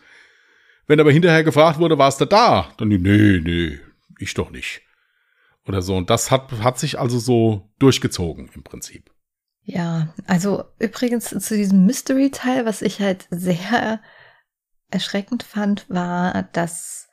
[0.86, 2.68] Wenn aber hinterher gefragt wurde, warst du da?
[2.78, 3.78] Dann, nee, nee,
[4.18, 4.82] ich doch nicht.
[5.66, 5.96] Oder so.
[5.96, 9.10] Und das hat, hat sich also so durchgezogen im Prinzip.
[9.64, 14.00] Ja, also übrigens zu diesem Mystery-Teil, was ich halt sehr
[14.90, 17.08] erschreckend fand, war, dass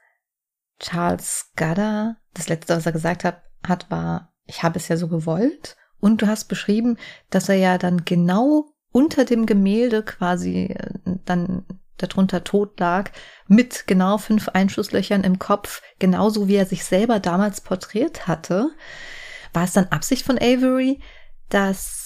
[0.79, 5.07] Charles Scudder, das letzte, was er gesagt hat, hat, war, ich habe es ja so
[5.07, 5.75] gewollt.
[5.99, 6.97] Und du hast beschrieben,
[7.29, 11.65] dass er ja dann genau unter dem Gemälde quasi äh, dann
[11.97, 13.11] darunter tot lag,
[13.47, 18.71] mit genau fünf Einschusslöchern im Kopf, genauso wie er sich selber damals porträtiert hatte.
[19.53, 20.99] War es dann Absicht von Avery,
[21.49, 22.02] dass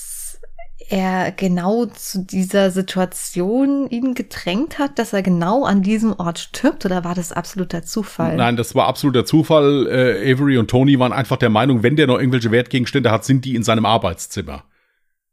[0.90, 6.86] er genau zu dieser Situation ihn gedrängt hat, dass er genau an diesem Ort stirbt,
[6.86, 8.36] oder war das absoluter Zufall?
[8.36, 9.88] Nein, das war absoluter Zufall.
[9.88, 13.46] Äh, Avery und Tony waren einfach der Meinung, wenn der noch irgendwelche Wertgegenstände hat, sind
[13.46, 14.64] die in seinem Arbeitszimmer.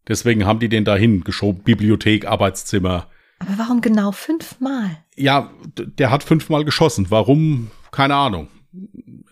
[0.08, 3.06] Deswegen haben die den dahin geschoben, Bibliothek, Arbeitszimmer.
[3.38, 4.98] Aber warum genau fünfmal?
[5.16, 7.06] Ja, der hat fünfmal geschossen.
[7.10, 7.70] Warum?
[7.90, 8.48] Keine Ahnung.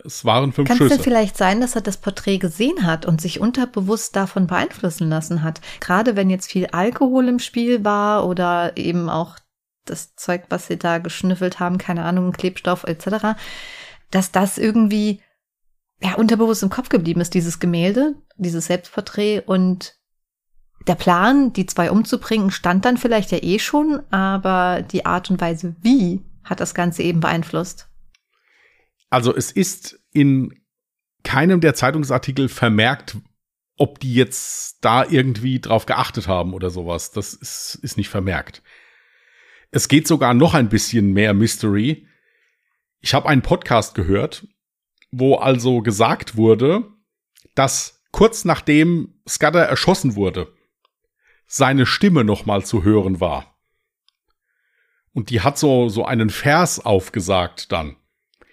[0.04, 0.88] Es waren fünf Kann Schüsse.
[0.88, 4.46] Kann es denn vielleicht sein, dass er das Porträt gesehen hat und sich unterbewusst davon
[4.46, 5.60] beeinflussen lassen hat?
[5.80, 9.36] Gerade wenn jetzt viel Alkohol im Spiel war oder eben auch
[9.84, 13.38] das Zeug, was sie da geschnüffelt haben, keine Ahnung, Klebstoff etc.,
[14.10, 15.20] dass das irgendwie
[16.00, 19.96] ja unterbewusst im Kopf geblieben ist, dieses Gemälde, dieses Selbstporträt und
[20.86, 25.40] der Plan, die zwei umzubringen, stand dann vielleicht ja eh schon, aber die Art und
[25.40, 27.88] Weise, wie, hat das Ganze eben beeinflusst.
[29.12, 30.58] Also es ist in
[31.22, 33.18] keinem der Zeitungsartikel vermerkt,
[33.76, 37.10] ob die jetzt da irgendwie drauf geachtet haben oder sowas.
[37.10, 38.62] Das ist, ist nicht vermerkt.
[39.70, 42.08] Es geht sogar noch ein bisschen mehr Mystery.
[43.00, 44.48] Ich habe einen Podcast gehört,
[45.10, 46.88] wo also gesagt wurde,
[47.54, 50.54] dass kurz nachdem Scudder erschossen wurde,
[51.46, 53.58] seine Stimme nochmal zu hören war.
[55.12, 57.96] Und die hat so, so einen Vers aufgesagt dann.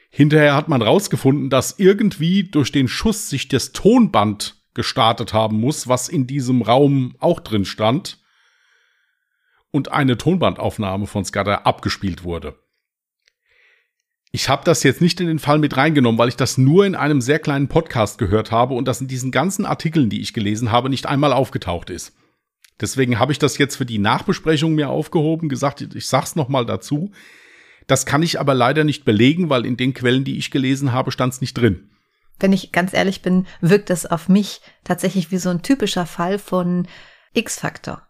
[0.10, 5.88] Hinterher hat man rausgefunden, dass irgendwie durch den Schuss sich das Tonband gestartet haben muss,
[5.88, 8.20] was in diesem Raum auch drin stand
[9.72, 12.56] und eine Tonbandaufnahme von Scudder abgespielt wurde.
[14.32, 16.96] Ich habe das jetzt nicht in den Fall mit reingenommen, weil ich das nur in
[16.96, 20.72] einem sehr kleinen Podcast gehört habe und das in diesen ganzen Artikeln, die ich gelesen
[20.72, 22.16] habe, nicht einmal aufgetaucht ist.
[22.80, 26.66] Deswegen habe ich das jetzt für die Nachbesprechung mir aufgehoben, gesagt, ich sag's noch mal
[26.66, 27.12] dazu.
[27.90, 31.12] Das kann ich aber leider nicht belegen, weil in den Quellen, die ich gelesen habe,
[31.12, 31.90] stand's nicht drin.
[32.40, 36.40] Wenn ich ganz ehrlich bin, wirkt das auf mich tatsächlich wie so ein typischer Fall
[36.40, 36.88] von
[37.34, 38.10] X-Faktor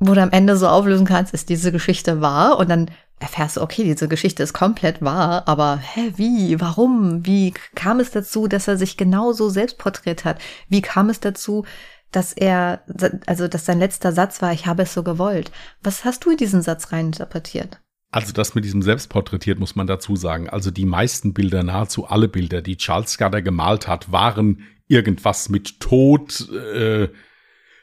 [0.00, 3.62] wo du am Ende so auflösen kannst, ist diese Geschichte wahr und dann erfährst du,
[3.62, 8.68] okay, diese Geschichte ist komplett wahr, aber hä, wie, warum, wie kam es dazu, dass
[8.68, 10.40] er sich genauso selbst porträtiert hat?
[10.68, 11.64] Wie kam es dazu,
[12.10, 12.82] dass er,
[13.26, 15.50] also dass sein letzter Satz war, ich habe es so gewollt?
[15.82, 17.80] Was hast du in diesen Satz reininterpretiert?
[18.10, 20.48] Also das mit diesem Selbstporträtiert muss man dazu sagen.
[20.48, 25.80] Also die meisten Bilder, nahezu alle Bilder, die Charles Scudder gemalt hat, waren irgendwas mit
[25.80, 27.08] Tod, äh,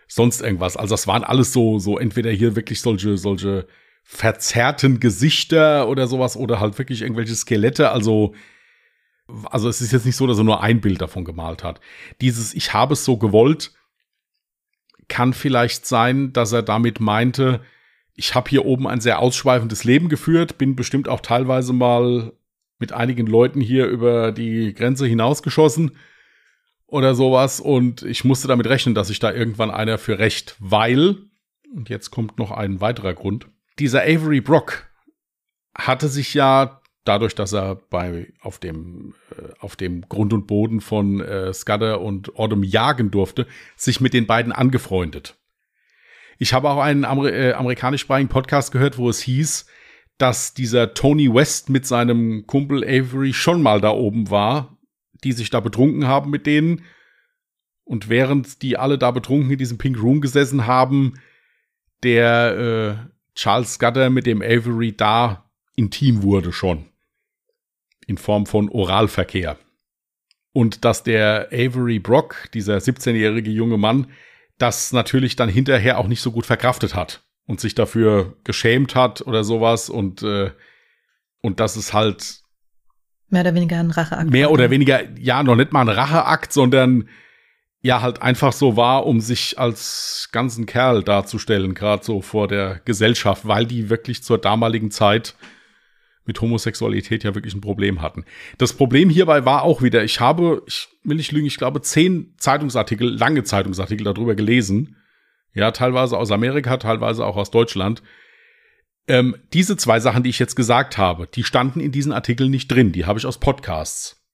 [0.08, 0.78] sonst irgendwas.
[0.78, 3.68] Also das waren alles so, so entweder hier wirklich solche, solche
[4.04, 7.92] verzerrten Gesichter oder sowas oder halt wirklich irgendwelche Skelette.
[7.92, 8.34] Also,
[9.46, 11.82] also es ist jetzt nicht so, dass er nur ein Bild davon gemalt hat.
[12.22, 13.74] Dieses Ich habe es so gewollt
[15.08, 17.62] kann vielleicht sein, dass er damit meinte,
[18.16, 22.34] ich habe hier oben ein sehr ausschweifendes Leben geführt, bin bestimmt auch teilweise mal
[22.80, 25.98] mit einigen Leuten hier über die Grenze hinausgeschossen
[26.88, 27.60] oder sowas.
[27.60, 31.18] Und ich musste damit rechnen, dass sich da irgendwann einer für recht, weil,
[31.74, 33.48] und jetzt kommt noch ein weiterer Grund,
[33.80, 34.90] dieser Avery Brock
[35.78, 40.82] hatte sich ja dadurch, dass er bei auf dem äh, auf dem Grund und Boden
[40.82, 45.38] von äh, Scudder und Autumn jagen durfte, sich mit den beiden angefreundet.
[46.38, 49.66] Ich habe auch einen Amer äh, amerikanischsprachigen Podcast gehört, wo es hieß,
[50.18, 54.76] dass dieser Tony West mit seinem Kumpel Avery schon mal da oben war
[55.26, 56.84] die sich da betrunken haben mit denen.
[57.84, 61.20] Und während die alle da betrunken in diesem Pink Room gesessen haben,
[62.04, 62.58] der
[63.06, 66.86] äh, Charles Scudder mit dem Avery da intim wurde schon.
[68.08, 69.58] In Form von Oralverkehr.
[70.54, 74.08] Und dass der Avery Brock, dieser 17-jährige junge Mann,
[74.58, 79.22] das natürlich dann hinterher auch nicht so gut verkraftet hat und sich dafür geschämt hat
[79.22, 80.52] oder sowas und äh,
[81.42, 82.42] und dass es halt
[83.30, 84.30] Mehr oder weniger ein Racheakt.
[84.30, 87.10] Mehr oder weniger, ja, noch nicht mal ein Racheakt, sondern
[87.82, 92.82] ja, halt einfach so war, um sich als ganzen Kerl darzustellen, gerade so vor der
[92.86, 95.36] Gesellschaft, weil die wirklich zur damaligen Zeit
[96.26, 98.26] mit Homosexualität ja wirklich ein Problem hatten.
[98.58, 102.34] Das Problem hierbei war auch wieder, ich habe, ich will nicht lügen, ich glaube, zehn
[102.38, 104.98] Zeitungsartikel, lange Zeitungsartikel darüber gelesen.
[105.54, 108.02] Ja, teilweise aus Amerika, teilweise auch aus Deutschland,
[109.08, 112.70] ähm, diese zwei Sachen, die ich jetzt gesagt habe, die standen in diesen Artikeln nicht
[112.70, 112.92] drin.
[112.92, 114.26] Die habe ich aus Podcasts,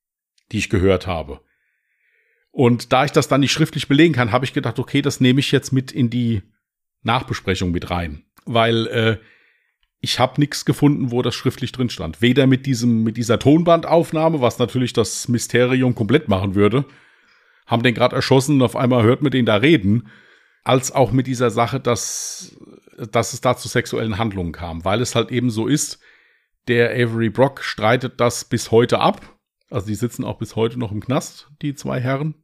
[0.52, 1.42] die ich gehört habe.
[2.52, 5.40] Und da ich das dann nicht schriftlich belegen kann, habe ich gedacht, okay, das nehme
[5.40, 6.42] ich jetzt mit in die
[7.04, 8.24] Nachbesprechung mit rein.
[8.46, 9.18] Weil äh,
[10.02, 12.22] ich habe nichts gefunden, wo das schriftlich drin stand.
[12.22, 16.86] Weder mit diesem, mit dieser Tonbandaufnahme, was natürlich das Mysterium komplett machen würde.
[17.68, 20.10] Haben den gerade erschossen und auf einmal hört man den da reden
[20.64, 22.56] als auch mit dieser Sache, dass,
[23.12, 26.00] dass es da zu sexuellen Handlungen kam, weil es halt eben so ist,
[26.68, 29.40] der Avery Brock streitet das bis heute ab.
[29.70, 32.36] Also die sitzen auch bis heute noch im Knast, die zwei Herren.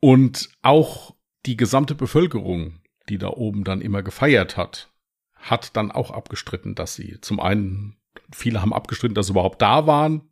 [0.00, 4.92] Und auch die gesamte Bevölkerung, die da oben dann immer gefeiert hat,
[5.38, 7.96] hat dann auch abgestritten, dass sie zum einen,
[8.32, 10.28] viele haben abgestritten, dass sie überhaupt da waren.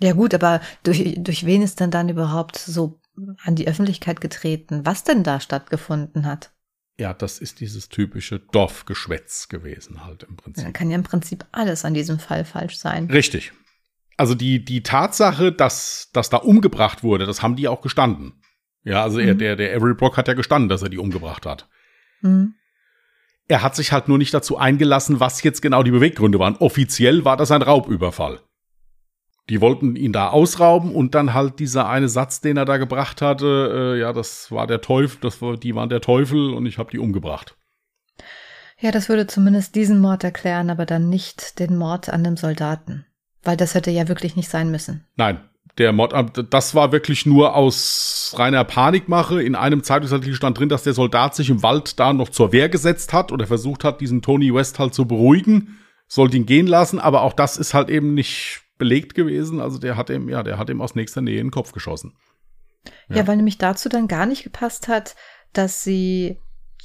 [0.00, 3.00] Ja gut, aber durch, durch wen ist denn dann überhaupt so
[3.42, 6.52] an die Öffentlichkeit getreten, was denn da stattgefunden hat.
[6.98, 10.64] Ja, das ist dieses typische Dorfgeschwätz gewesen halt im Prinzip.
[10.64, 13.06] Ja, kann ja im Prinzip alles an diesem Fall falsch sein.
[13.06, 13.52] Richtig.
[14.16, 18.42] Also die, die Tatsache, dass, dass da umgebracht wurde, das haben die auch gestanden.
[18.82, 19.28] Ja, also mhm.
[19.28, 21.68] er, der, der Avery Brock hat ja gestanden, dass er die umgebracht hat.
[22.20, 22.54] Mhm.
[23.48, 26.56] Er hat sich halt nur nicht dazu eingelassen, was jetzt genau die Beweggründe waren.
[26.56, 28.40] Offiziell war das ein Raubüberfall.
[29.48, 33.22] Die wollten ihn da ausrauben und dann halt dieser eine Satz, den er da gebracht
[33.22, 36.76] hatte, äh, ja, das war der Teufel, das war, die waren der Teufel und ich
[36.76, 37.56] habe die umgebracht.
[38.78, 43.06] Ja, das würde zumindest diesen Mord erklären, aber dann nicht den Mord an dem Soldaten.
[43.42, 45.06] Weil das hätte ja wirklich nicht sein müssen.
[45.16, 45.40] Nein,
[45.78, 49.42] der Mord, äh, das war wirklich nur aus reiner Panikmache.
[49.42, 52.68] In einem Zeitungsartikel stand drin, dass der Soldat sich im Wald da noch zur Wehr
[52.68, 56.98] gesetzt hat oder versucht hat, diesen Tony West halt zu beruhigen, sollte ihn gehen lassen,
[56.98, 59.60] aber auch das ist halt eben nicht belegt gewesen.
[59.60, 62.16] Also der hat ihm, ja, der hat ihm aus nächster Nähe in den Kopf geschossen.
[63.08, 63.16] Ja.
[63.16, 65.16] ja, weil nämlich dazu dann gar nicht gepasst hat,
[65.52, 66.38] dass sie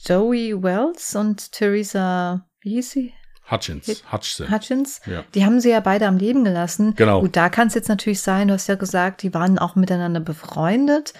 [0.06, 3.14] Joey Wells und Theresa, wie hieß sie?
[3.50, 4.04] Hutchins.
[4.12, 4.50] Hutchins.
[4.50, 5.02] Hutchins.
[5.06, 5.24] Ja.
[5.36, 6.96] Die haben sie ja beide am Leben gelassen.
[6.96, 7.22] Genau.
[7.22, 10.20] Gut, da kann es jetzt natürlich sein, du hast ja gesagt, die waren auch miteinander
[10.20, 11.14] befreundet.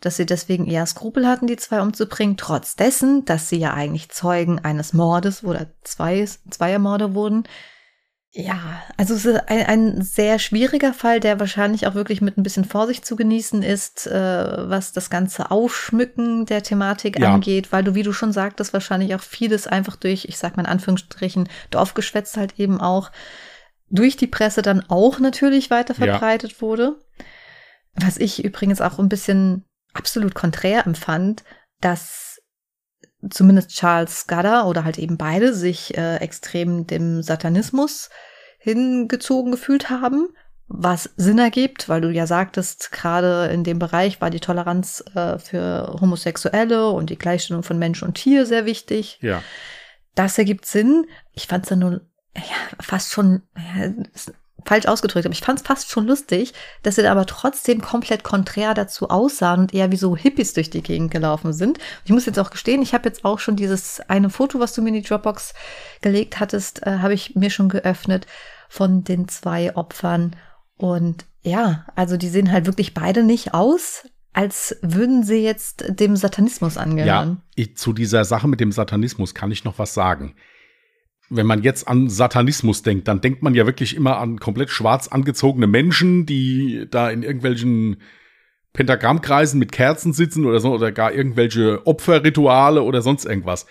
[0.00, 4.10] dass sie deswegen eher Skrupel hatten, die zwei umzubringen, trotz dessen, dass sie ja eigentlich
[4.10, 7.44] Zeugen eines Mordes oder zwei, zweier Morde wurden.
[8.40, 12.44] Ja, also es ist ein, ein, sehr schwieriger Fall, der wahrscheinlich auch wirklich mit ein
[12.44, 17.34] bisschen Vorsicht zu genießen ist, äh, was das ganze Aufschmücken der Thematik ja.
[17.34, 20.62] angeht, weil du, wie du schon sagtest, wahrscheinlich auch vieles einfach durch, ich sag mal
[20.62, 23.10] in Anführungsstrichen, Dorfgeschwätz halt eben auch
[23.90, 26.60] durch die Presse dann auch natürlich weiter verbreitet ja.
[26.60, 26.96] wurde.
[27.94, 31.42] Was ich übrigens auch ein bisschen absolut konträr empfand,
[31.80, 32.40] dass
[33.30, 38.10] zumindest Charles Scudder oder halt eben beide sich äh, extrem dem Satanismus
[38.68, 40.28] hingezogen gefühlt haben,
[40.68, 45.38] was Sinn ergibt, weil du ja sagtest, gerade in dem Bereich war die Toleranz äh,
[45.38, 49.18] für Homosexuelle und die Gleichstellung von Mensch und Tier sehr wichtig.
[49.22, 49.42] Ja.
[50.14, 51.06] Das ergibt Sinn.
[51.32, 52.00] Ich fand es dann nur
[52.36, 52.42] ja,
[52.80, 53.92] fast schon ja,
[54.64, 56.52] falsch ausgedrückt, aber ich fand es fast schon lustig,
[56.82, 60.68] dass sie da aber trotzdem komplett konträr dazu aussahen und eher wie so Hippies durch
[60.68, 61.78] die Gegend gelaufen sind.
[62.04, 64.82] Ich muss jetzt auch gestehen, ich habe jetzt auch schon dieses eine Foto, was du
[64.82, 65.54] mir in die Dropbox
[66.02, 68.26] gelegt hattest, äh, habe ich mir schon geöffnet
[68.68, 70.36] von den zwei Opfern.
[70.76, 76.16] Und ja, also die sehen halt wirklich beide nicht aus, als würden sie jetzt dem
[76.16, 77.06] Satanismus angehören.
[77.06, 80.34] Ja, ich, zu dieser Sache mit dem Satanismus kann ich noch was sagen
[81.30, 85.08] wenn man jetzt an Satanismus denkt, dann denkt man ja wirklich immer an komplett schwarz
[85.08, 88.00] angezogene Menschen, die da in irgendwelchen
[88.72, 93.66] Pentagrammkreisen mit Kerzen sitzen oder so, oder gar irgendwelche Opferrituale oder sonst irgendwas.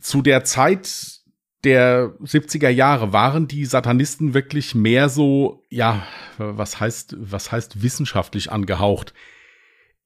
[0.00, 1.20] Zu der Zeit
[1.64, 6.06] der 70er Jahre waren die Satanisten wirklich mehr so, ja,
[6.38, 9.14] was heißt, was heißt wissenschaftlich angehaucht.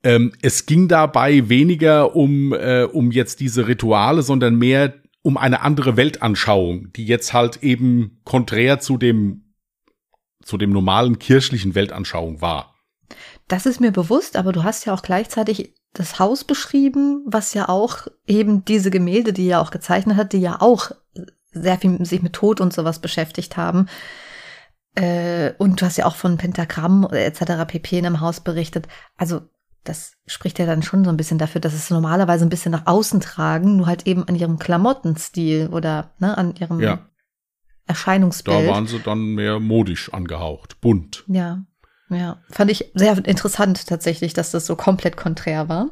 [0.02, 5.60] Ähm, es ging dabei weniger um, äh, um jetzt diese Rituale, sondern mehr um eine
[5.60, 9.54] andere Weltanschauung, die jetzt halt eben konträr zu dem,
[10.42, 12.74] zu dem normalen kirchlichen Weltanschauung war.
[13.48, 17.68] Das ist mir bewusst, aber du hast ja auch gleichzeitig das Haus beschrieben, was ja
[17.68, 20.92] auch eben diese Gemälde, die er auch gezeichnet hat, die ja auch
[21.52, 23.88] sehr viel sich mit Tod und sowas beschäftigt haben.
[24.94, 27.66] Äh, und du hast ja auch von Pentagramm etc.
[27.66, 27.98] pp.
[27.98, 28.88] in einem Haus berichtet.
[29.16, 29.42] Also
[29.84, 32.86] das spricht ja dann schon so ein bisschen dafür, dass es normalerweise ein bisschen nach
[32.86, 37.06] außen tragen, nur halt eben an ihrem Klamottenstil oder ne, an ihrem ja.
[37.86, 38.68] Erscheinungsbild.
[38.68, 41.24] Da waren sie dann mehr modisch angehaucht, bunt.
[41.26, 41.64] Ja,
[42.10, 42.42] ja.
[42.50, 45.90] Fand ich sehr interessant tatsächlich, dass das so komplett konträr war.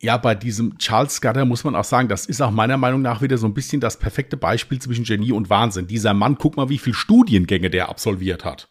[0.00, 3.20] Ja, bei diesem Charles Scudder muss man auch sagen, das ist auch meiner Meinung nach
[3.20, 5.88] wieder so ein bisschen das perfekte Beispiel zwischen Genie und Wahnsinn.
[5.88, 8.68] Dieser Mann, guck mal, wie viele Studiengänge der absolviert hat.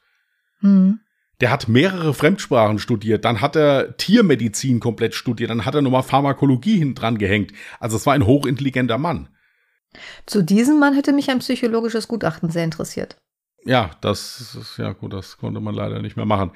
[0.62, 1.00] Hm.
[1.42, 6.02] Der hat mehrere Fremdsprachen studiert, dann hat er Tiermedizin komplett studiert, dann hat er nochmal
[6.02, 7.52] Pharmakologie hinten dran gehängt.
[7.80, 9.30] Also es war ein hochintelligenter Mann.
[10.26, 13.18] Zu diesem Mann hätte mich ein psychologisches Gutachten sehr interessiert.
[13.66, 16.52] Ja, das ist ja gut, das konnte man leider nicht mehr machen.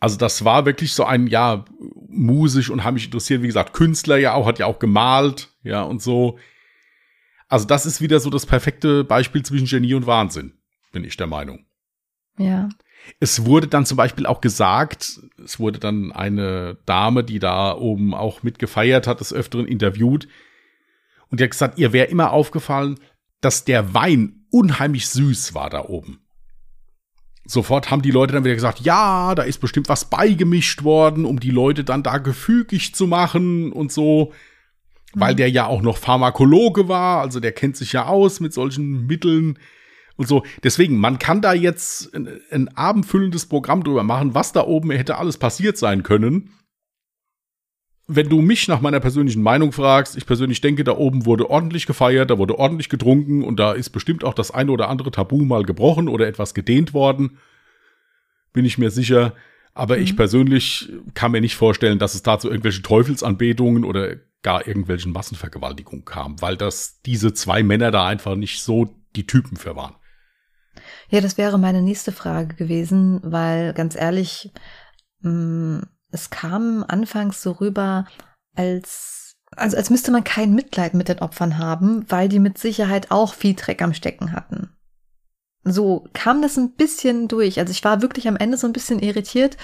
[0.00, 1.64] Also das war wirklich so ein, ja,
[2.08, 5.82] musisch und haben mich interessiert, wie gesagt, Künstler ja auch, hat ja auch gemalt, ja,
[5.82, 6.38] und so.
[7.48, 10.52] Also das ist wieder so das perfekte Beispiel zwischen Genie und Wahnsinn,
[10.92, 11.66] bin ich der Meinung.
[12.38, 12.68] Ja.
[13.20, 18.14] Es wurde dann zum Beispiel auch gesagt, es wurde dann eine Dame, die da oben
[18.14, 20.28] auch mitgefeiert hat, des Öfteren interviewt.
[21.30, 22.98] Und die hat gesagt, ihr wäre immer aufgefallen,
[23.40, 26.20] dass der Wein unheimlich süß war da oben.
[27.50, 31.40] Sofort haben die Leute dann wieder gesagt, ja, da ist bestimmt was beigemischt worden, um
[31.40, 34.32] die Leute dann da gefügig zu machen und so.
[35.14, 35.20] Mhm.
[35.20, 39.06] Weil der ja auch noch Pharmakologe war, also der kennt sich ja aus mit solchen
[39.06, 39.58] Mitteln
[40.16, 40.44] und so.
[40.62, 45.16] Deswegen, man kann da jetzt ein, ein abendfüllendes Programm drüber machen, was da oben hätte
[45.16, 46.50] alles passiert sein können.
[48.10, 51.86] Wenn du mich nach meiner persönlichen Meinung fragst, ich persönlich denke, da oben wurde ordentlich
[51.86, 55.44] gefeiert, da wurde ordentlich getrunken und da ist bestimmt auch das eine oder andere Tabu
[55.44, 57.38] mal gebrochen oder etwas gedehnt worden.
[58.54, 59.34] Bin ich mir sicher.
[59.74, 60.02] Aber mhm.
[60.02, 66.04] ich persönlich kann mir nicht vorstellen, dass es dazu irgendwelche Teufelsanbetungen oder gar irgendwelchen Massenvergewaltigungen
[66.04, 69.94] kam, weil das diese zwei Männer da einfach nicht so die Typen für waren.
[71.10, 74.50] Ja, das wäre meine nächste Frage gewesen, weil ganz ehrlich,
[75.20, 78.06] mh, mm, es kam anfangs so rüber,
[78.54, 83.10] als, also als müsste man kein Mitleid mit den Opfern haben, weil die mit Sicherheit
[83.10, 84.70] auch viel Dreck am Stecken hatten.
[85.64, 87.58] So kam das ein bisschen durch.
[87.58, 89.56] Also ich war wirklich am Ende so ein bisschen irritiert,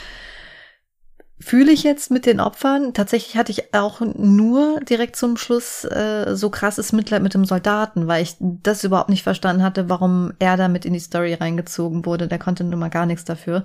[1.41, 2.95] fühle ich jetzt mit den Opfern.
[2.95, 8.07] Tatsächlich hatte ich auch nur direkt zum Schluss äh, so krasses Mitleid mit dem Soldaten,
[8.07, 12.29] weil ich das überhaupt nicht verstanden hatte, warum er damit in die Story reingezogen wurde.
[12.29, 13.63] Der konnte nun mal gar nichts dafür.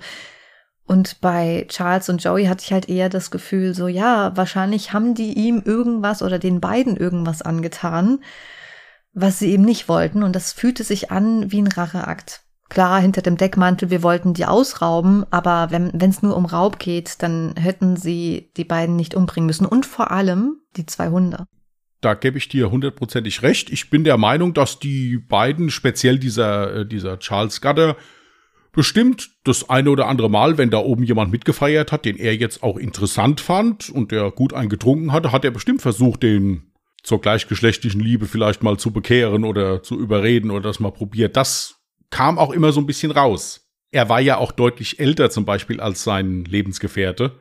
[0.90, 5.14] Und bei Charles und Joey hatte ich halt eher das Gefühl, so ja, wahrscheinlich haben
[5.14, 8.18] die ihm irgendwas oder den beiden irgendwas angetan,
[9.12, 10.24] was sie eben nicht wollten.
[10.24, 14.46] Und das fühlte sich an wie ein Racheakt klar hinter dem Deckmantel, wir wollten die
[14.46, 19.46] ausrauben, aber wenn es nur um Raub geht, dann hätten sie die beiden nicht umbringen
[19.46, 19.66] müssen.
[19.66, 21.46] Und vor allem die zwei Hunde.
[22.00, 23.70] Da gebe ich dir hundertprozentig recht.
[23.70, 27.96] Ich bin der Meinung, dass die beiden, speziell dieser, äh, dieser Charles Scudder,
[28.72, 32.62] bestimmt das eine oder andere Mal, wenn da oben jemand mitgefeiert hat, den er jetzt
[32.62, 38.00] auch interessant fand und der gut eingetrunken hatte, hat er bestimmt versucht, den zur gleichgeschlechtlichen
[38.00, 41.36] Liebe vielleicht mal zu bekehren oder zu überreden oder das mal probiert.
[41.36, 41.76] Das
[42.10, 43.68] kam auch immer so ein bisschen raus.
[43.90, 47.38] Er war ja auch deutlich älter zum Beispiel als sein Lebensgefährte.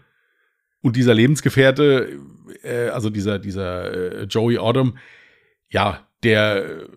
[0.81, 2.19] Und dieser Lebensgefährte,
[2.63, 4.97] äh, also dieser, dieser äh, Joey Autumn,
[5.69, 6.87] ja, der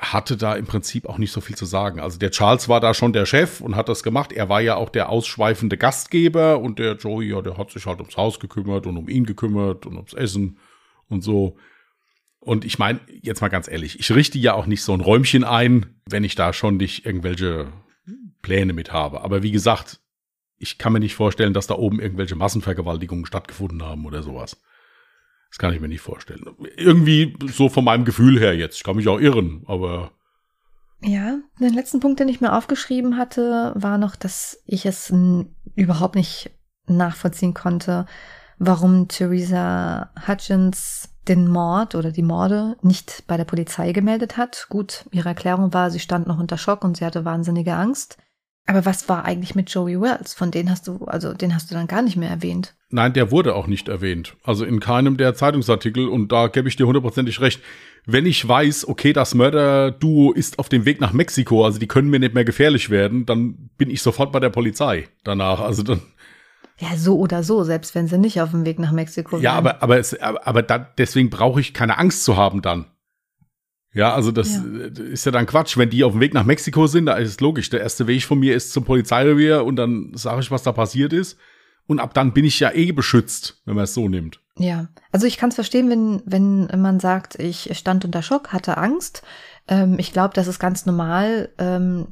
[0.00, 2.00] hatte da im Prinzip auch nicht so viel zu sagen.
[2.00, 4.32] Also der Charles war da schon der Chef und hat das gemacht.
[4.32, 8.00] Er war ja auch der ausschweifende Gastgeber und der Joey, ja, der hat sich halt
[8.00, 10.58] ums Haus gekümmert und um ihn gekümmert und ums Essen
[11.08, 11.56] und so.
[12.38, 15.44] Und ich meine, jetzt mal ganz ehrlich, ich richte ja auch nicht so ein Räumchen
[15.44, 17.70] ein, wenn ich da schon nicht irgendwelche
[18.40, 19.20] Pläne mit habe.
[19.20, 20.00] Aber wie gesagt,
[20.56, 24.60] ich kann mir nicht vorstellen, dass da oben irgendwelche Massenvergewaltigungen stattgefunden haben oder sowas.
[25.50, 26.44] Das kann ich mir nicht vorstellen.
[26.76, 28.76] Irgendwie so von meinem Gefühl her jetzt.
[28.76, 30.12] Ich kann mich auch irren, aber.
[31.02, 35.12] Ja, den letzten Punkt, den ich mir aufgeschrieben hatte, war noch, dass ich es
[35.74, 36.50] überhaupt nicht
[36.86, 38.06] nachvollziehen konnte,
[38.58, 44.66] warum Theresa Hutchins den Mord oder die Morde nicht bei der Polizei gemeldet hat.
[44.68, 48.18] Gut, ihre Erklärung war, sie stand noch unter Schock und sie hatte wahnsinnige Angst.
[48.70, 50.32] Aber was war eigentlich mit Joey Wells?
[50.32, 52.76] Von denen hast du, also den hast du dann gar nicht mehr erwähnt.
[52.88, 54.36] Nein, der wurde auch nicht erwähnt.
[54.44, 57.60] Also in keinem der Zeitungsartikel und da gebe ich dir hundertprozentig recht.
[58.06, 62.10] Wenn ich weiß, okay, das Mörderduo ist auf dem Weg nach Mexiko, also die können
[62.10, 65.58] mir nicht mehr gefährlich werden, dann bin ich sofort bei der Polizei danach.
[65.58, 66.02] Also dann,
[66.78, 69.42] ja, so oder so, selbst wenn sie nicht auf dem Weg nach Mexiko sind.
[69.42, 72.84] Ja, aber, aber, es, aber, aber da, deswegen brauche ich keine Angst zu haben dann.
[73.92, 75.02] Ja, also das ja.
[75.02, 75.76] ist ja dann Quatsch.
[75.76, 77.70] Wenn die auf dem Weg nach Mexiko sind, da ist es logisch.
[77.70, 81.12] Der erste Weg von mir ist zum Polizeirevier und dann sage ich, was da passiert
[81.12, 81.38] ist.
[81.86, 84.40] Und ab dann bin ich ja eh beschützt, wenn man es so nimmt.
[84.56, 88.76] Ja, also ich kann es verstehen, wenn, wenn man sagt, ich stand unter Schock, hatte
[88.76, 89.22] Angst.
[89.66, 92.06] Ähm, ich glaube, das ist ganz normal, ähm,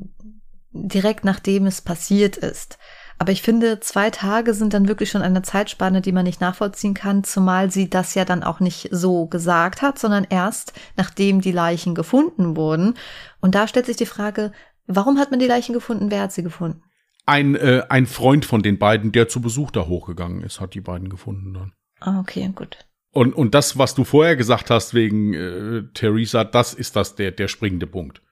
[0.72, 2.79] direkt nachdem es passiert ist.
[3.19, 6.95] Aber ich finde, zwei Tage sind dann wirklich schon eine Zeitspanne, die man nicht nachvollziehen
[6.95, 11.53] kann, zumal sie das ja dann auch nicht so gesagt hat, sondern erst nachdem die
[11.53, 12.95] Leichen gefunden wurden.
[13.41, 14.53] Und da stellt sich die Frage,
[14.87, 16.12] warum hat man die Leichen gefunden?
[16.12, 16.83] Wer hat sie gefunden?
[17.27, 20.81] Ein, äh, ein Freund von den beiden, der zu Besuch da hochgegangen ist, hat die
[20.81, 21.73] beiden gefunden dann.
[22.01, 22.79] Ah, okay, gut.
[23.12, 27.33] Und, und das, was du vorher gesagt hast wegen äh, Theresa, das ist das der,
[27.33, 28.23] der springende Punkt.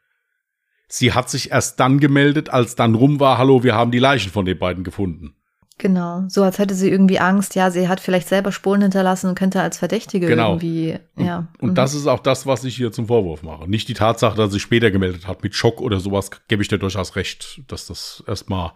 [0.89, 4.31] Sie hat sich erst dann gemeldet, als dann rum war, hallo, wir haben die Leichen
[4.31, 5.35] von den beiden gefunden.
[5.79, 9.35] Genau, so als hätte sie irgendwie Angst, ja, sie hat vielleicht selber Spuren hinterlassen und
[9.35, 10.53] könnte als Verdächtige genau.
[10.53, 11.39] irgendwie, ja.
[11.39, 11.75] Und, und mhm.
[11.75, 13.69] das ist auch das, was ich hier zum Vorwurf mache.
[13.69, 16.79] Nicht die Tatsache, dass sie später gemeldet hat mit Schock oder sowas, gebe ich dir
[16.79, 18.73] durchaus recht, dass das erstmal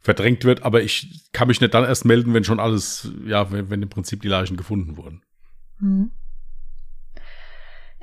[0.00, 3.68] verdrängt wird, aber ich kann mich nicht dann erst melden, wenn schon alles, ja, wenn,
[3.68, 5.22] wenn im Prinzip die Leichen gefunden wurden.
[5.80, 6.12] Mhm.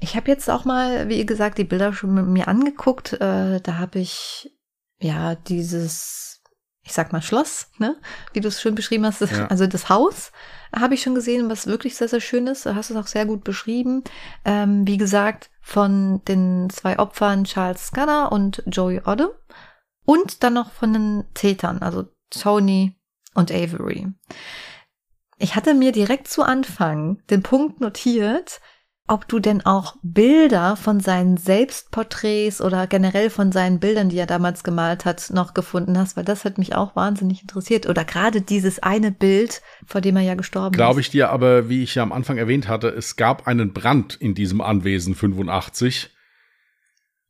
[0.03, 3.13] Ich habe jetzt auch mal, wie gesagt, die Bilder schon mit mir angeguckt.
[3.13, 4.51] Äh, da habe ich
[4.99, 6.41] ja dieses,
[6.83, 7.95] ich sag mal Schloss, ne,
[8.33, 9.45] wie du es schön beschrieben hast, ja.
[9.47, 10.31] also das Haus
[10.75, 12.65] habe ich schon gesehen, was wirklich sehr, sehr schön ist.
[12.65, 14.03] Du hast es auch sehr gut beschrieben.
[14.43, 19.37] Ähm, wie gesagt, von den zwei Opfern Charles Scudder und Joey Odde
[20.05, 22.99] und dann noch von den Tätern, also Tony
[23.35, 24.07] und Avery.
[25.37, 28.61] Ich hatte mir direkt zu Anfang den Punkt notiert,
[29.11, 34.25] ob du denn auch Bilder von seinen Selbstporträts oder generell von seinen Bildern, die er
[34.25, 37.89] damals gemalt hat, noch gefunden hast, weil das hat mich auch wahnsinnig interessiert.
[37.89, 40.85] Oder gerade dieses eine Bild, vor dem er ja gestorben Glaube ist.
[40.85, 44.15] Glaube ich dir, aber wie ich ja am Anfang erwähnt hatte, es gab einen Brand
[44.15, 46.09] in diesem Anwesen 85.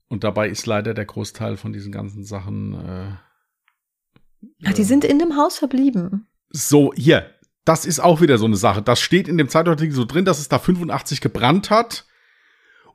[0.07, 2.73] Und dabei ist leider der Großteil von diesen ganzen Sachen.
[2.75, 6.27] Äh, Ach, die sind in dem Haus verblieben.
[6.49, 7.31] So, hier,
[7.65, 8.81] das ist auch wieder so eine Sache.
[8.81, 12.05] Das steht in dem Zeitartikel so drin, dass es da 85 gebrannt hat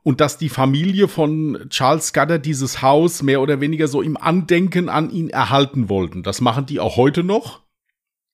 [0.03, 4.89] und dass die Familie von Charles Scudder dieses Haus mehr oder weniger so im Andenken
[4.89, 6.23] an ihn erhalten wollten.
[6.23, 7.67] Das machen die auch heute noch.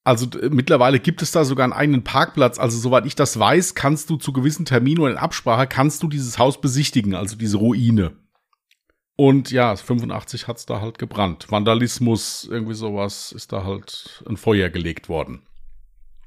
[0.06, 2.60] Also mittlerweile gibt es da sogar einen eigenen Parkplatz.
[2.60, 6.10] Also soweit ich das weiß, kannst du zu gewissen Terminen oder in Absprache kannst du
[6.10, 8.18] dieses Haus besichtigen, also diese Ruine.
[9.16, 11.48] Und ja, 85 hat's da halt gebrannt.
[11.50, 15.44] Vandalismus, irgendwie sowas, ist da halt ein Feuer gelegt worden.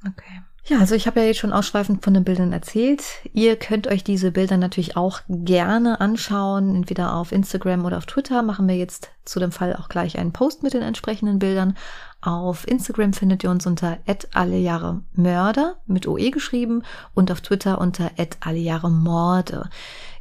[0.06, 0.42] Okay.
[0.68, 3.04] Ja, also ich habe ja jetzt schon ausschweifend von den Bildern erzählt.
[3.32, 8.42] Ihr könnt euch diese Bilder natürlich auch gerne anschauen, entweder auf Instagram oder auf Twitter.
[8.42, 11.76] Machen wir jetzt zu dem Fall auch gleich einen Post mit den entsprechenden Bildern.
[12.20, 13.98] Auf Instagram findet ihr uns unter
[14.34, 16.82] @allejahre_mörder mit OE geschrieben
[17.14, 19.70] und auf Twitter unter @allejahre_morde.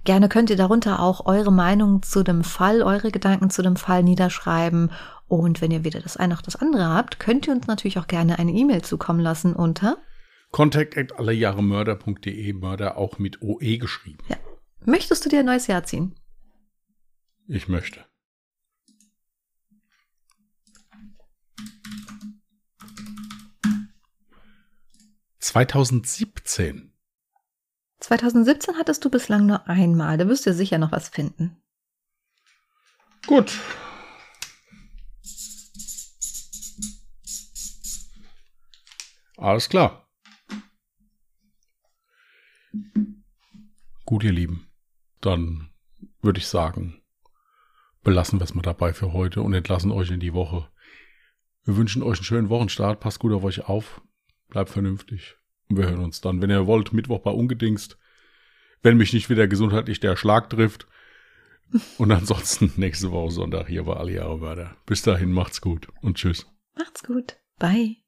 [0.04, 4.04] Gerne könnt ihr darunter auch eure Meinung zu dem Fall, eure Gedanken zu dem Fall
[4.04, 4.92] niederschreiben.
[5.28, 8.08] Und wenn ihr weder das eine noch das andere habt, könnt ihr uns natürlich auch
[8.08, 9.98] gerne eine E-Mail zukommen lassen unter
[10.52, 14.24] Contact at allejahremörder.de, Mörder auch mit OE geschrieben.
[14.30, 14.38] Ja.
[14.86, 16.16] Möchtest du dir ein neues Jahr ziehen?
[17.48, 18.06] Ich möchte.
[25.40, 26.94] Zweitausendsiebzehn.
[28.00, 30.18] 2017 hattest du bislang nur einmal.
[30.18, 31.62] Da wirst du sicher noch was finden.
[33.26, 33.60] Gut.
[39.38, 40.08] Alles klar.
[44.06, 44.68] Gut, ihr Lieben.
[45.22, 45.70] Dann
[46.22, 47.02] würde ich sagen,
[48.04, 50.70] belassen wir es mal dabei für heute und entlassen euch in die Woche.
[51.64, 53.00] Wir wünschen euch einen schönen Wochenstart.
[53.00, 54.02] Passt gut auf euch auf.
[54.50, 55.36] Bleibt vernünftig.
[55.70, 57.98] Und wir hören uns dann, wenn ihr wollt, Mittwoch bei Ungedingst.
[58.84, 60.88] Wenn mich nicht wieder gesundheitlich der Schlag trifft.
[61.98, 66.46] Und ansonsten nächste Woche Sonntag hier bei Alia Bis dahin, macht's gut und tschüss.
[66.78, 67.38] Macht's gut.
[67.58, 68.05] Bye.